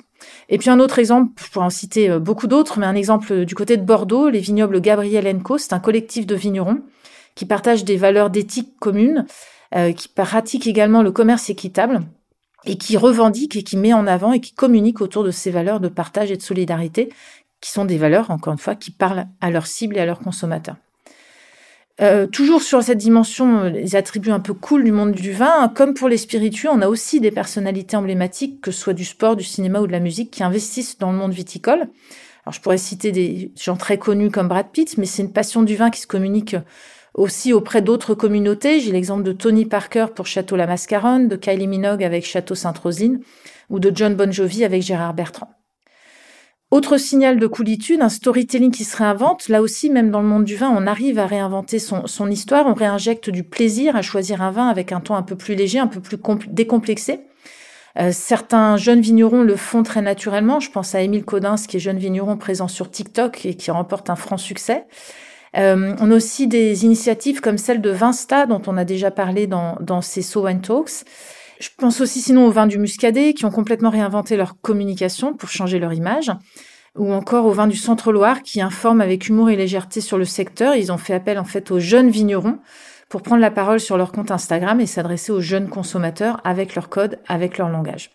Et 0.48 0.58
puis 0.58 0.70
un 0.70 0.80
autre 0.80 0.98
exemple, 0.98 1.40
je 1.40 1.48
pourrais 1.52 1.66
en 1.66 1.70
citer 1.70 2.10
euh, 2.10 2.18
beaucoup 2.18 2.48
d'autres, 2.48 2.80
mais 2.80 2.86
un 2.86 2.96
exemple 2.96 3.44
du 3.44 3.54
côté 3.54 3.76
de 3.76 3.84
Bordeaux, 3.84 4.28
les 4.28 4.40
vignobles 4.40 4.80
Gabriel 4.80 5.28
Enco, 5.28 5.56
c'est 5.56 5.72
un 5.72 5.78
collectif 5.78 6.26
de 6.26 6.34
vignerons 6.34 6.80
qui 7.36 7.46
partagent 7.46 7.84
des 7.84 7.96
valeurs 7.96 8.30
d'éthique 8.30 8.76
communes, 8.80 9.26
euh, 9.76 9.92
qui 9.92 10.08
pratiquent 10.08 10.66
également 10.66 11.02
le 11.02 11.12
commerce 11.12 11.48
équitable 11.48 12.00
et 12.64 12.76
qui 12.76 12.96
revendique 12.96 13.54
et 13.54 13.62
qui 13.62 13.76
met 13.76 13.92
en 13.92 14.08
avant 14.08 14.32
et 14.32 14.40
qui 14.40 14.52
communique 14.52 15.00
autour 15.00 15.22
de 15.22 15.30
ces 15.30 15.52
valeurs 15.52 15.78
de 15.78 15.88
partage 15.88 16.32
et 16.32 16.36
de 16.36 16.42
solidarité, 16.42 17.10
qui 17.60 17.70
sont 17.70 17.84
des 17.84 17.98
valeurs, 17.98 18.30
encore 18.30 18.52
une 18.52 18.58
fois, 18.58 18.74
qui 18.74 18.90
parlent 18.90 19.26
à 19.40 19.50
leurs 19.50 19.66
cibles 19.68 19.96
et 19.96 20.00
à 20.00 20.06
leurs 20.06 20.18
consommateurs. 20.18 20.76
Euh, 22.02 22.26
toujours 22.26 22.60
sur 22.60 22.82
cette 22.82 22.98
dimension, 22.98 23.60
euh, 23.60 23.68
les 23.70 23.96
attributs 23.96 24.30
un 24.30 24.40
peu 24.40 24.52
cool 24.52 24.84
du 24.84 24.92
monde 24.92 25.12
du 25.12 25.32
vin, 25.32 25.68
comme 25.74 25.94
pour 25.94 26.08
les 26.08 26.18
spiritueux, 26.18 26.68
on 26.70 26.82
a 26.82 26.88
aussi 26.88 27.20
des 27.20 27.30
personnalités 27.30 27.96
emblématiques, 27.96 28.60
que 28.60 28.70
ce 28.70 28.80
soit 28.80 28.92
du 28.92 29.04
sport, 29.04 29.34
du 29.34 29.44
cinéma 29.44 29.80
ou 29.80 29.86
de 29.86 29.92
la 29.92 30.00
musique, 30.00 30.30
qui 30.30 30.44
investissent 30.44 30.98
dans 30.98 31.10
le 31.10 31.16
monde 31.16 31.32
viticole. 31.32 31.88
Alors 32.44 32.52
je 32.52 32.60
pourrais 32.60 32.78
citer 32.78 33.12
des 33.12 33.50
gens 33.58 33.76
très 33.76 33.98
connus 33.98 34.30
comme 34.30 34.48
Brad 34.48 34.68
Pitt, 34.70 34.98
mais 34.98 35.06
c'est 35.06 35.22
une 35.22 35.32
passion 35.32 35.62
du 35.62 35.74
vin 35.74 35.90
qui 35.90 36.00
se 36.00 36.06
communique 36.06 36.54
aussi 37.16 37.52
auprès 37.52 37.82
d'autres 37.82 38.14
communautés. 38.14 38.78
J'ai 38.78 38.92
l'exemple 38.92 39.24
de 39.24 39.32
Tony 39.32 39.64
Parker 39.64 40.06
pour 40.14 40.26
Château 40.26 40.54
La 40.54 40.66
Mascaronne, 40.66 41.28
de 41.28 41.36
Kylie 41.36 41.66
Minogue 41.66 42.04
avec 42.04 42.24
Château 42.24 42.54
Sainte-Rosine 42.54 43.20
ou 43.70 43.80
de 43.80 43.90
John 43.92 44.14
Bon 44.14 44.30
Jovi 44.30 44.64
avec 44.64 44.82
Gérard 44.82 45.14
Bertrand. 45.14 45.50
Autre 46.70 46.98
signal 46.98 47.38
de 47.38 47.46
coolitude, 47.46 48.02
un 48.02 48.08
storytelling 48.08 48.72
qui 48.72 48.84
se 48.84 48.96
réinvente. 48.96 49.48
Là 49.48 49.62
aussi, 49.62 49.88
même 49.88 50.10
dans 50.10 50.20
le 50.20 50.26
monde 50.26 50.44
du 50.44 50.56
vin, 50.56 50.68
on 50.68 50.86
arrive 50.86 51.18
à 51.18 51.26
réinventer 51.26 51.78
son, 51.78 52.30
histoire. 52.30 52.66
On 52.66 52.74
réinjecte 52.74 53.30
du 53.30 53.44
plaisir 53.44 53.96
à 53.96 54.02
choisir 54.02 54.42
un 54.42 54.50
vin 54.50 54.68
avec 54.68 54.92
un 54.92 55.00
ton 55.00 55.14
un 55.14 55.22
peu 55.22 55.36
plus 55.36 55.54
léger, 55.54 55.78
un 55.78 55.86
peu 55.86 56.00
plus 56.00 56.18
décomplexé. 56.48 57.20
Euh, 57.98 58.10
certains 58.12 58.76
jeunes 58.76 59.00
vignerons 59.00 59.42
le 59.42 59.56
font 59.56 59.84
très 59.84 60.02
naturellement. 60.02 60.58
Je 60.58 60.70
pense 60.70 60.94
à 60.94 61.00
Émile 61.00 61.24
Codins, 61.24 61.54
qui 61.56 61.76
est 61.76 61.80
jeune 61.80 61.98
vigneron 61.98 62.36
présent 62.36 62.68
sur 62.68 62.90
TikTok 62.90 63.46
et 63.46 63.54
qui 63.54 63.70
remporte 63.70 64.10
un 64.10 64.16
franc 64.16 64.36
succès. 64.36 64.86
Euh, 65.56 65.94
on 66.00 66.10
a 66.10 66.14
aussi 66.14 66.48
des 66.48 66.84
initiatives 66.84 67.40
comme 67.40 67.58
celle 67.58 67.80
de 67.80 67.90
Vinsta, 67.90 68.46
dont 68.46 68.62
on 68.66 68.76
a 68.76 68.84
déjà 68.84 69.10
parlé 69.10 69.46
dans, 69.46 69.76
dans 69.80 70.02
ces 70.02 70.22
So 70.22 70.44
Wine 70.46 70.60
Talks. 70.60 71.04
Je 71.60 71.68
pense 71.78 72.00
aussi 72.00 72.20
sinon 72.20 72.46
aux 72.46 72.50
vins 72.50 72.66
du 72.66 72.78
Muscadet, 72.78 73.32
qui 73.34 73.44
ont 73.44 73.50
complètement 73.50 73.90
réinventé 73.90 74.36
leur 74.36 74.60
communication 74.60 75.34
pour 75.34 75.48
changer 75.48 75.78
leur 75.78 75.92
image 75.92 76.30
ou 76.98 77.12
encore 77.12 77.46
aux 77.46 77.52
vins 77.52 77.66
du 77.66 77.76
Centre-Loire 77.76 78.42
qui 78.42 78.60
informent 78.60 79.00
avec 79.00 79.28
humour 79.28 79.50
et 79.50 79.56
légèreté 79.56 80.00
sur 80.00 80.18
le 80.18 80.24
secteur. 80.24 80.74
Ils 80.74 80.92
ont 80.92 80.98
fait 80.98 81.14
appel 81.14 81.38
en 81.38 81.44
fait 81.44 81.70
aux 81.70 81.78
jeunes 81.78 82.10
vignerons 82.10 82.58
pour 83.08 83.22
prendre 83.22 83.40
la 83.40 83.50
parole 83.50 83.80
sur 83.80 83.96
leur 83.96 84.12
compte 84.12 84.30
Instagram 84.30 84.80
et 84.80 84.86
s'adresser 84.86 85.32
aux 85.32 85.40
jeunes 85.40 85.68
consommateurs 85.68 86.40
avec 86.44 86.74
leur 86.74 86.88
code, 86.88 87.20
avec 87.28 87.58
leur 87.58 87.68
langage. 87.68 88.10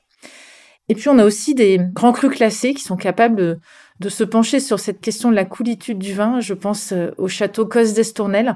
Et 0.90 0.96
puis 0.96 1.10
on 1.10 1.20
a 1.20 1.26
aussi 1.26 1.56
des 1.56 1.80
grands 1.94 2.12
crus 2.12 2.32
classés 2.32 2.74
qui 2.74 2.84
sont 2.84 2.98
capables 2.98 3.60
de 4.02 4.10
se 4.10 4.24
pencher 4.24 4.60
sur 4.60 4.80
cette 4.80 5.00
question 5.00 5.30
de 5.30 5.36
la 5.36 5.46
coolitude 5.46 6.00
du 6.00 6.14
vin. 6.14 6.40
Je 6.40 6.56
pense 6.56 6.92
euh, 6.92 7.12
au 7.20 7.28
château 7.28 7.68
Cos 7.68 7.94
d'Estournel, 7.94 8.56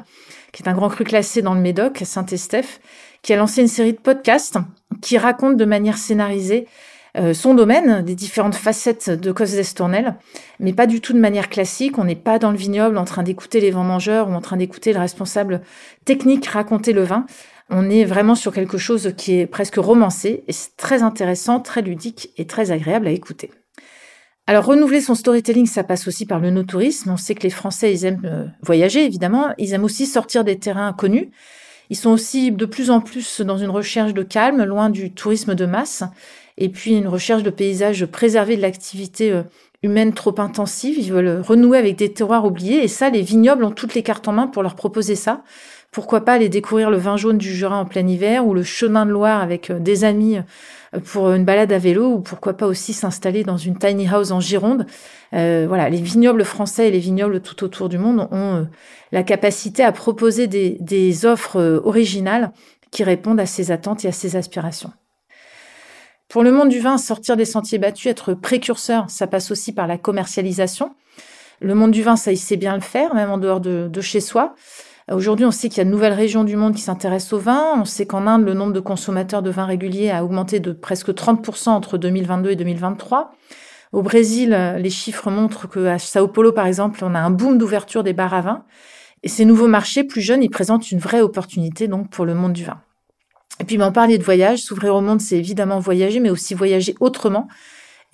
qui 0.52 0.64
est 0.64 0.68
un 0.68 0.74
grand 0.74 0.90
cru 0.90 1.04
classé 1.04 1.44
dans 1.44 1.54
le 1.54 1.62
Médoc, 1.62 2.02
à 2.02 2.06
Saint-Estèphe, 2.06 2.82
qui 3.22 3.32
a 3.32 3.38
lancé 3.38 3.62
une 3.62 3.68
série 3.68 3.94
de 3.94 4.00
podcasts 4.00 4.58
qui 5.02 5.20
racontent 5.20 5.56
de 5.56 5.66
manière 5.66 6.00
scénarisée 6.00 6.68
euh, 7.16 7.36
son 7.36 7.54
domaine, 7.54 8.04
des 8.04 8.16
différentes 8.16 8.56
facettes 8.56 9.12
de 9.12 9.32
Cos 9.32 9.46
d'Estournel, 9.46 10.16
mais 10.60 10.74
pas 10.74 10.88
du 10.88 11.00
tout 11.00 11.14
de 11.14 11.20
manière 11.20 11.48
classique. 11.48 12.00
On 12.00 12.06
n'est 12.06 12.16
pas 12.16 12.40
dans 12.40 12.50
le 12.50 12.58
vignoble 12.58 12.98
en 12.98 13.06
train 13.06 13.22
d'écouter 13.22 13.62
les 13.62 13.70
vents-mangeurs 13.70 14.28
ou 14.28 14.34
en 14.34 14.42
train 14.42 14.58
d'écouter 14.58 14.94
le 14.94 15.00
responsable 15.00 15.62
technique 16.06 16.48
raconter 16.48 16.92
le 16.92 17.04
vin. 17.04 17.28
On 17.70 17.88
est 17.92 18.04
vraiment 18.04 18.36
sur 18.36 18.52
quelque 18.52 18.80
chose 18.80 19.14
qui 19.16 19.40
est 19.40 19.46
presque 19.46 19.76
romancé 19.76 20.44
et 20.48 20.52
c'est 20.52 20.76
très 20.76 21.04
intéressant, 21.04 21.60
très 21.60 21.84
ludique 21.84 22.32
et 22.38 22.48
très 22.48 22.72
agréable 22.72 23.08
à 23.08 23.12
écouter. 23.12 23.52
Alors 24.48 24.66
renouveler 24.66 25.02
son 25.02 25.16
storytelling, 25.16 25.66
ça 25.66 25.84
passe 25.84 26.08
aussi 26.08 26.28
par 26.28 26.40
le 26.40 26.52
no-tourisme. 26.52 27.10
On 27.10 27.18
sait 27.18 27.34
que 27.34 27.42
les 27.42 27.50
Français, 27.50 27.92
ils 27.92 28.06
aiment 28.06 28.22
euh, 28.26 28.46
voyager, 28.62 29.04
évidemment. 29.04 29.54
Ils 29.58 29.74
aiment 29.74 29.84
aussi 29.84 30.06
sortir 30.06 30.44
des 30.44 30.60
terrains 30.60 30.90
inconnus. 30.90 31.30
Ils 31.90 31.96
sont 31.96 32.12
aussi 32.12 32.52
de 32.52 32.66
plus 32.66 32.92
en 32.92 33.02
plus 33.02 33.42
dans 33.42 33.58
une 33.58 33.70
recherche 33.70 34.14
de 34.14 34.22
calme, 34.22 34.64
loin 34.64 34.90
du 34.90 35.12
tourisme 35.12 35.56
de 35.56 35.66
masse, 35.66 36.04
et 36.58 36.70
puis 36.70 36.96
une 36.96 37.08
recherche 37.08 37.44
de 37.44 37.50
paysages 37.50 38.06
préservés 38.06 38.56
de 38.56 38.62
l'activité 38.62 39.32
euh, 39.32 39.42
humaine 39.82 40.14
trop 40.14 40.40
intensive. 40.40 40.96
Ils 41.00 41.12
veulent 41.12 41.42
renouer 41.42 41.80
avec 41.80 41.96
des 41.96 42.14
terroirs 42.14 42.46
oubliés, 42.46 42.84
et 42.84 42.88
ça, 42.88 43.10
les 43.10 43.24
vignobles 43.24 43.64
ont 43.64 43.72
toutes 43.72 43.96
les 43.96 44.04
cartes 44.04 44.28
en 44.28 44.34
main 44.34 44.48
pour 44.48 44.62
leur 44.62 44.76
proposer 44.76 45.16
ça. 45.16 45.44
Pourquoi 45.92 46.26
pas 46.26 46.34
aller 46.34 46.50
découvrir 46.50 46.92
le 46.92 46.98
vin 46.98 47.18
jaune 47.18 47.38
du 47.38 47.52
Jura 47.52 47.78
en 47.78 47.86
plein 47.86 48.06
hiver 48.06 48.46
ou 48.46 48.54
le 48.54 48.64
chemin 48.64 49.06
de 49.06 49.12
Loire 49.12 49.42
avec 49.42 49.72
euh, 49.72 49.80
des 49.80 50.04
amis 50.04 50.38
pour 51.00 51.32
une 51.32 51.46
balade 51.46 51.72
à 51.72 51.78
vélo 51.78 52.14
ou 52.14 52.20
pourquoi 52.20 52.54
pas 52.54 52.68
aussi 52.68 52.94
s'installer 52.94 53.44
dans 53.44 53.58
une 53.58 53.78
tiny 53.78 54.08
house 54.08 54.32
en 54.32 54.40
Gironde. 54.40 54.86
Euh, 55.34 55.66
voilà, 55.68 55.90
les 55.90 56.02
vignobles 56.02 56.46
français 56.46 56.88
et 56.88 56.92
les 56.92 57.00
vignobles 57.00 57.42
tout 57.42 57.64
autour 57.64 57.90
du 57.90 57.98
monde 57.98 58.28
ont 58.32 58.56
euh, 58.56 58.64
la 59.12 59.24
capacité 59.24 59.84
à 59.84 59.92
proposer 59.92 60.48
des, 60.48 61.26
offres 61.26 61.60
euh, 61.60 61.82
originales 61.84 62.52
qui 62.92 63.04
répondent 63.04 63.40
à 63.40 63.46
ces 63.46 63.72
attentes 63.72 64.06
et 64.06 64.08
à 64.08 64.12
ces 64.12 64.36
aspirations. 64.36 64.92
Pour 66.30 66.44
le 66.44 66.52
monde 66.52 66.70
du 66.70 66.80
vin, 66.80 66.98
sortir 66.98 67.38
des 67.38 67.46
sentiers 67.46 67.78
battus, 67.78 68.12
être 68.12 68.34
précurseur, 68.34 69.10
ça 69.10 69.28
passe 69.28 69.52
aussi 69.52 69.74
par 69.74 69.88
la 69.88 69.98
commercialisation. 69.98 70.96
Le 71.60 71.76
monde 71.76 71.92
du 71.92 72.04
vin, 72.04 72.16
ça, 72.16 72.32
il 72.32 72.38
sait 72.38 72.58
bien 72.58 72.76
le 72.76 72.82
faire, 72.82 73.14
même 73.16 73.30
en 73.30 73.38
dehors 73.38 73.62
de, 73.62 73.88
de 73.88 74.02
chez 74.02 74.20
soi. 74.20 74.56
Aujourd'hui, 75.12 75.46
on 75.46 75.52
sait 75.52 75.70
qu'il 75.70 75.78
y 75.78 75.82
a 75.82 75.86
de 75.86 75.92
nouvelles 75.92 76.14
régions 76.14 76.44
du 76.44 76.56
monde 76.56 76.74
qui 76.74 76.82
s'intéressent 76.82 77.34
au 77.34 77.38
vin. 77.38 77.80
On 77.80 77.86
sait 77.86 78.08
qu'en 78.08 78.26
Inde, 78.26 78.44
le 78.44 78.56
nombre 78.56 78.74
de 78.74 78.80
consommateurs 78.80 79.44
de 79.44 79.52
vin 79.52 79.66
réguliers 79.66 80.10
a 80.10 80.24
augmenté 80.24 80.60
de 80.60 80.72
presque 80.72 81.10
30% 81.10 81.70
entre 81.70 82.00
2022 82.00 82.50
et 82.50 82.56
2023. 82.56 83.32
Au 83.92 84.02
Brésil, 84.02 84.50
les 84.80 84.90
chiffres 84.90 85.30
montrent 85.30 85.70
qu'à 85.70 86.00
Sao 86.00 86.28
Paulo, 86.28 86.52
par 86.52 86.66
exemple, 86.66 87.04
on 87.04 87.14
a 87.14 87.20
un 87.20 87.30
boom 87.30 87.60
d'ouverture 87.60 88.04
des 88.04 88.14
bars 88.14 88.34
à 88.34 88.42
vin. 88.42 88.66
Et 89.22 89.28
ces 89.28 89.46
nouveaux 89.46 89.68
marchés 89.68 90.04
plus 90.04 90.22
jeunes, 90.22 90.42
ils 90.42 90.50
présentent 90.50 90.92
une 90.92 91.00
vraie 91.00 91.22
opportunité 91.22 91.88
donc 91.88 92.10
pour 92.10 92.26
le 92.26 92.34
monde 92.34 92.54
du 92.54 92.64
vin. 92.64 92.82
Et 93.60 93.64
puis, 93.64 93.78
m'en 93.78 93.92
parler 93.92 94.18
de 94.18 94.24
voyage, 94.24 94.64
s'ouvrir 94.64 94.96
au 94.96 95.02
monde, 95.02 95.22
c'est 95.22 95.38
évidemment 95.38 95.80
voyager, 95.80 96.20
mais 96.20 96.32
aussi 96.32 96.56
voyager 96.56 96.96
autrement. 97.00 97.48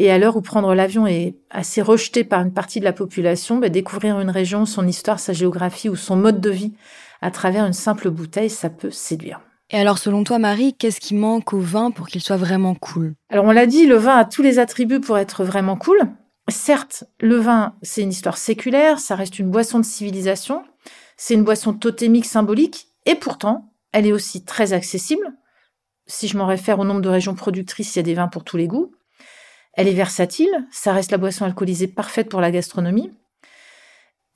Et 0.03 0.09
à 0.09 0.17
l'heure 0.17 0.35
où 0.35 0.41
prendre 0.41 0.73
l'avion 0.73 1.05
est 1.05 1.35
assez 1.51 1.79
rejeté 1.79 2.23
par 2.23 2.41
une 2.41 2.51
partie 2.51 2.79
de 2.79 2.85
la 2.85 2.91
population, 2.91 3.59
bah, 3.59 3.69
découvrir 3.69 4.19
une 4.19 4.31
région, 4.31 4.65
son 4.65 4.87
histoire, 4.87 5.19
sa 5.19 5.31
géographie 5.31 5.89
ou 5.89 5.95
son 5.95 6.15
mode 6.15 6.41
de 6.41 6.49
vie 6.49 6.73
à 7.21 7.29
travers 7.29 7.67
une 7.67 7.73
simple 7.73 8.09
bouteille, 8.09 8.49
ça 8.49 8.71
peut 8.71 8.89
séduire. 8.89 9.41
Et 9.69 9.77
alors, 9.77 9.99
selon 9.99 10.23
toi, 10.23 10.39
Marie, 10.39 10.73
qu'est-ce 10.73 10.99
qui 10.99 11.13
manque 11.13 11.53
au 11.53 11.59
vin 11.59 11.91
pour 11.91 12.07
qu'il 12.07 12.19
soit 12.19 12.35
vraiment 12.35 12.73
cool? 12.73 13.13
Alors, 13.29 13.45
on 13.45 13.51
l'a 13.51 13.67
dit, 13.67 13.85
le 13.85 13.95
vin 13.95 14.17
a 14.17 14.25
tous 14.25 14.41
les 14.41 14.57
attributs 14.57 15.01
pour 15.01 15.19
être 15.19 15.43
vraiment 15.43 15.77
cool. 15.77 15.99
Certes, 16.49 17.03
le 17.19 17.35
vin, 17.35 17.75
c'est 17.83 18.01
une 18.01 18.09
histoire 18.09 18.39
séculaire, 18.39 18.97
ça 18.97 19.13
reste 19.13 19.37
une 19.37 19.51
boisson 19.51 19.77
de 19.77 19.85
civilisation, 19.85 20.63
c'est 21.15 21.35
une 21.35 21.43
boisson 21.43 21.73
totémique 21.73 22.25
symbolique, 22.25 22.87
et 23.05 23.13
pourtant, 23.13 23.71
elle 23.91 24.07
est 24.07 24.13
aussi 24.13 24.45
très 24.45 24.73
accessible. 24.73 25.31
Si 26.07 26.27
je 26.27 26.39
m'en 26.39 26.47
réfère 26.47 26.79
au 26.79 26.85
nombre 26.85 27.01
de 27.01 27.09
régions 27.09 27.35
productrices, 27.35 27.95
il 27.95 27.99
y 27.99 28.01
a 28.01 28.03
des 28.03 28.15
vins 28.15 28.29
pour 28.29 28.43
tous 28.43 28.57
les 28.57 28.67
goûts. 28.67 28.91
Elle 29.73 29.87
est 29.87 29.93
versatile, 29.93 30.51
ça 30.71 30.93
reste 30.93 31.11
la 31.11 31.17
boisson 31.17 31.45
alcoolisée 31.45 31.87
parfaite 31.87 32.29
pour 32.29 32.41
la 32.41 32.51
gastronomie. 32.51 33.11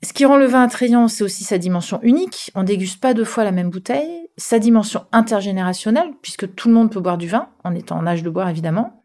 Ce 0.02 0.12
qui 0.12 0.24
rend 0.24 0.36
le 0.36 0.46
vin 0.46 0.62
attrayant, 0.62 1.08
c'est 1.08 1.24
aussi 1.24 1.44
sa 1.44 1.58
dimension 1.58 2.00
unique. 2.02 2.50
On 2.54 2.62
déguste 2.62 3.00
pas 3.00 3.14
deux 3.14 3.24
fois 3.24 3.44
la 3.44 3.52
même 3.52 3.70
bouteille. 3.70 4.28
Sa 4.36 4.58
dimension 4.58 5.06
intergénérationnelle, 5.12 6.12
puisque 6.20 6.54
tout 6.54 6.68
le 6.68 6.74
monde 6.74 6.92
peut 6.92 7.00
boire 7.00 7.16
du 7.16 7.28
vin, 7.28 7.48
en 7.64 7.74
étant 7.74 7.98
en 7.98 8.06
âge 8.06 8.22
de 8.22 8.30
boire 8.30 8.48
évidemment. 8.48 9.02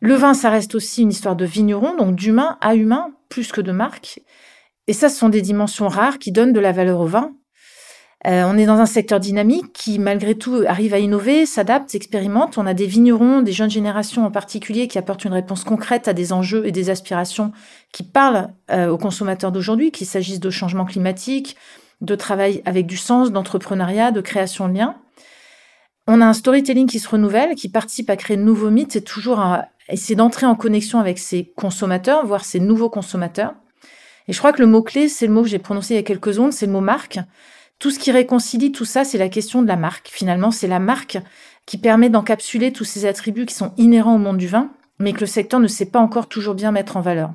Le 0.00 0.14
vin, 0.14 0.32
ça 0.32 0.48
reste 0.48 0.74
aussi 0.74 1.02
une 1.02 1.10
histoire 1.10 1.36
de 1.36 1.44
vigneron, 1.44 1.96
donc 1.96 2.14
d'humain 2.14 2.56
à 2.60 2.74
humain, 2.74 3.12
plus 3.28 3.52
que 3.52 3.60
de 3.60 3.72
marque. 3.72 4.20
Et 4.86 4.92
ça, 4.92 5.08
ce 5.08 5.18
sont 5.18 5.28
des 5.28 5.42
dimensions 5.42 5.88
rares 5.88 6.18
qui 6.18 6.32
donnent 6.32 6.52
de 6.52 6.60
la 6.60 6.72
valeur 6.72 7.00
au 7.00 7.06
vin. 7.06 7.32
Euh, 8.26 8.42
on 8.44 8.58
est 8.58 8.66
dans 8.66 8.78
un 8.78 8.86
secteur 8.86 9.20
dynamique 9.20 9.72
qui, 9.72 10.00
malgré 10.00 10.34
tout, 10.34 10.64
arrive 10.66 10.92
à 10.92 10.98
innover, 10.98 11.46
s'adapte, 11.46 11.94
expérimente. 11.94 12.58
On 12.58 12.66
a 12.66 12.74
des 12.74 12.86
vignerons, 12.86 13.42
des 13.42 13.52
jeunes 13.52 13.70
générations 13.70 14.26
en 14.26 14.30
particulier, 14.32 14.88
qui 14.88 14.98
apportent 14.98 15.24
une 15.24 15.32
réponse 15.32 15.62
concrète 15.62 16.08
à 16.08 16.12
des 16.14 16.32
enjeux 16.32 16.66
et 16.66 16.72
des 16.72 16.90
aspirations 16.90 17.52
qui 17.92 18.02
parlent 18.02 18.48
euh, 18.72 18.88
aux 18.88 18.98
consommateurs 18.98 19.52
d'aujourd'hui, 19.52 19.92
qu'il 19.92 20.06
s'agisse 20.06 20.40
de 20.40 20.50
changement 20.50 20.84
climatique, 20.84 21.56
de 22.00 22.16
travail 22.16 22.60
avec 22.64 22.86
du 22.86 22.96
sens, 22.96 23.30
d'entrepreneuriat, 23.30 24.10
de 24.10 24.20
création 24.20 24.68
de 24.68 24.76
liens. 24.76 24.96
On 26.08 26.20
a 26.20 26.26
un 26.26 26.32
storytelling 26.32 26.88
qui 26.88 26.98
se 26.98 27.08
renouvelle, 27.08 27.54
qui 27.54 27.68
participe 27.68 28.10
à 28.10 28.16
créer 28.16 28.36
de 28.36 28.42
nouveaux 28.42 28.70
mythes 28.70 28.96
et 28.96 29.02
toujours 29.02 29.38
à 29.38 29.66
essayer 29.88 30.16
d'entrer 30.16 30.46
en 30.46 30.56
connexion 30.56 30.98
avec 30.98 31.18
ses 31.18 31.52
consommateurs, 31.56 32.26
voire 32.26 32.44
ses 32.44 32.60
nouveaux 32.60 32.90
consommateurs. 32.90 33.54
Et 34.26 34.32
je 34.32 34.38
crois 34.38 34.52
que 34.52 34.60
le 34.60 34.66
mot-clé, 34.66 35.08
c'est 35.08 35.26
le 35.26 35.32
mot 35.32 35.42
que 35.42 35.48
j'ai 35.48 35.58
prononcé 35.58 35.94
il 35.94 35.96
y 35.98 36.00
a 36.00 36.02
quelques 36.02 36.34
secondes, 36.34 36.52
c'est 36.52 36.66
le 36.66 36.72
mot 36.72 36.80
marque. 36.80 37.18
Tout 37.78 37.90
ce 37.92 37.98
qui 37.98 38.10
réconcilie 38.10 38.72
tout 38.72 38.84
ça, 38.84 39.04
c'est 39.04 39.18
la 39.18 39.28
question 39.28 39.62
de 39.62 39.68
la 39.68 39.76
marque. 39.76 40.08
Finalement, 40.08 40.50
c'est 40.50 40.66
la 40.66 40.80
marque 40.80 41.18
qui 41.64 41.78
permet 41.78 42.10
d'encapsuler 42.10 42.72
tous 42.72 42.84
ces 42.84 43.06
attributs 43.06 43.46
qui 43.46 43.54
sont 43.54 43.72
inhérents 43.76 44.16
au 44.16 44.18
monde 44.18 44.38
du 44.38 44.48
vin, 44.48 44.70
mais 44.98 45.12
que 45.12 45.20
le 45.20 45.26
secteur 45.26 45.60
ne 45.60 45.68
sait 45.68 45.86
pas 45.86 46.00
encore 46.00 46.28
toujours 46.28 46.54
bien 46.54 46.72
mettre 46.72 46.96
en 46.96 47.00
valeur. 47.00 47.32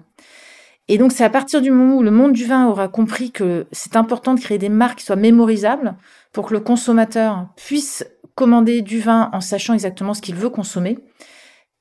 Et 0.89 0.97
donc, 0.97 1.13
c'est 1.13 1.23
à 1.23 1.29
partir 1.29 1.61
du 1.61 1.71
moment 1.71 1.95
où 1.95 2.03
le 2.03 2.11
monde 2.11 2.33
du 2.33 2.45
vin 2.45 2.67
aura 2.67 2.89
compris 2.89 3.31
que 3.31 3.67
c'est 3.71 3.95
important 3.95 4.33
de 4.33 4.39
créer 4.41 4.57
des 4.57 4.69
marques 4.69 4.99
qui 4.99 5.05
soient 5.05 5.15
mémorisables 5.15 5.95
pour 6.33 6.47
que 6.47 6.53
le 6.53 6.59
consommateur 6.59 7.47
puisse 7.55 8.05
commander 8.35 8.81
du 8.81 8.99
vin 8.99 9.29
en 9.31 9.39
sachant 9.39 9.73
exactement 9.73 10.13
ce 10.13 10.21
qu'il 10.21 10.35
veut 10.35 10.49
consommer, 10.49 10.99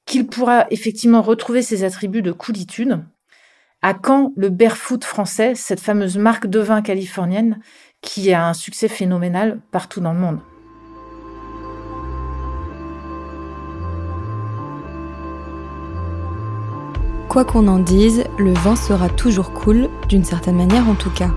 qu'il 0.07 0.29
pourra 0.29 0.67
effectivement 0.71 1.23
retrouver 1.23 1.63
ses 1.63 1.83
attributs 1.83 2.23
de 2.23 2.31
coolitude. 2.31 3.05
À 3.81 3.95
quand 3.95 4.33
le 4.37 4.51
Barefoot 4.51 5.03
français, 5.03 5.57
cette 5.57 5.81
fameuse 5.81 6.17
marque 6.17 6.47
de 6.47 6.61
vin 6.61 6.83
californienne 6.83 7.59
qui 8.03 8.33
a 8.33 8.47
un 8.47 8.53
succès 8.53 8.89
phénoménal 8.89 9.61
partout 9.71 10.01
dans 10.01 10.13
le 10.13 10.19
monde. 10.19 10.41
Quoi 17.29 17.47
qu'on 17.47 17.67
en 17.67 17.79
dise, 17.79 18.25
le 18.37 18.53
vin 18.53 18.77
sera 18.77 19.09
toujours 19.09 19.53
cool, 19.55 19.89
d'une 20.09 20.25
certaine 20.25 20.57
manière 20.57 20.87
en 20.87 20.95
tout 20.95 21.09
cas. 21.11 21.31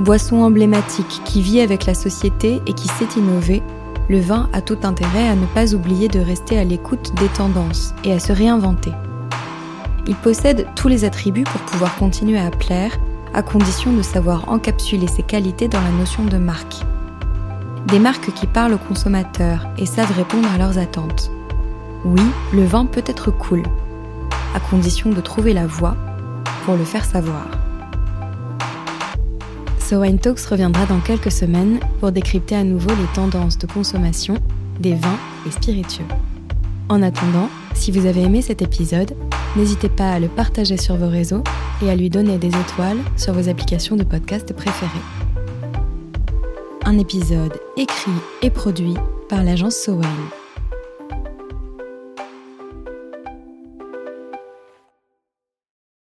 Boisson 0.00 0.42
emblématique 0.42 1.20
qui 1.24 1.42
vit 1.42 1.60
avec 1.60 1.86
la 1.86 1.94
société 1.94 2.60
et 2.66 2.72
qui 2.72 2.88
sait 2.88 3.06
innover, 3.16 3.62
le 4.08 4.18
vin 4.18 4.48
a 4.52 4.60
tout 4.60 4.78
intérêt 4.82 5.28
à 5.28 5.36
ne 5.36 5.46
pas 5.46 5.74
oublier 5.74 6.08
de 6.08 6.18
rester 6.18 6.58
à 6.58 6.64
l'écoute 6.64 7.14
des 7.20 7.28
tendances 7.28 7.94
et 8.02 8.12
à 8.12 8.18
se 8.18 8.32
réinventer. 8.32 8.90
Il 10.08 10.16
possède 10.16 10.66
tous 10.74 10.88
les 10.88 11.04
attributs 11.04 11.44
pour 11.44 11.60
pouvoir 11.60 11.94
continuer 11.96 12.40
à 12.40 12.50
plaire 12.50 12.98
à 13.34 13.42
condition 13.42 13.92
de 13.92 14.02
savoir 14.02 14.48
encapsuler 14.48 15.06
ses 15.06 15.22
qualités 15.22 15.68
dans 15.68 15.80
la 15.80 15.90
notion 15.90 16.24
de 16.24 16.36
marque. 16.36 16.76
Des 17.88 17.98
marques 17.98 18.32
qui 18.34 18.46
parlent 18.46 18.74
aux 18.74 18.78
consommateurs 18.78 19.66
et 19.78 19.86
savent 19.86 20.12
répondre 20.16 20.48
à 20.52 20.58
leurs 20.58 20.78
attentes. 20.78 21.30
Oui, 22.04 22.22
le 22.52 22.64
vin 22.64 22.86
peut 22.86 23.04
être 23.06 23.30
cool, 23.30 23.62
à 24.54 24.60
condition 24.60 25.10
de 25.10 25.20
trouver 25.20 25.52
la 25.52 25.66
voie 25.66 25.96
pour 26.64 26.76
le 26.76 26.84
faire 26.84 27.04
savoir. 27.04 27.46
So 29.78 29.96
Wine 30.00 30.18
Talks 30.18 30.40
reviendra 30.46 30.86
dans 30.86 31.00
quelques 31.00 31.32
semaines 31.32 31.80
pour 32.00 32.12
décrypter 32.12 32.56
à 32.56 32.64
nouveau 32.64 32.90
les 32.90 33.12
tendances 33.14 33.58
de 33.58 33.66
consommation 33.66 34.36
des 34.80 34.94
vins 34.94 35.18
et 35.46 35.50
spiritueux. 35.50 36.06
En 36.88 37.02
attendant, 37.02 37.48
si 37.74 37.90
vous 37.90 38.06
avez 38.06 38.22
aimé 38.22 38.42
cet 38.42 38.62
épisode, 38.62 39.14
n'hésitez 39.56 39.88
pas 39.88 40.12
à 40.12 40.20
le 40.20 40.28
partager 40.28 40.76
sur 40.76 40.96
vos 40.96 41.08
réseaux 41.08 41.42
et 41.82 41.90
à 41.90 41.96
lui 41.96 42.10
donner 42.10 42.38
des 42.38 42.48
étoiles 42.48 42.98
sur 43.16 43.32
vos 43.32 43.48
applications 43.48 43.96
de 43.96 44.04
podcast 44.04 44.52
préférées. 44.54 44.90
Un 46.84 46.98
épisode 46.98 47.60
écrit 47.76 48.10
et 48.42 48.50
produit 48.50 48.94
par 49.28 49.42
l'agence 49.42 49.76
Sowine. 49.76 50.41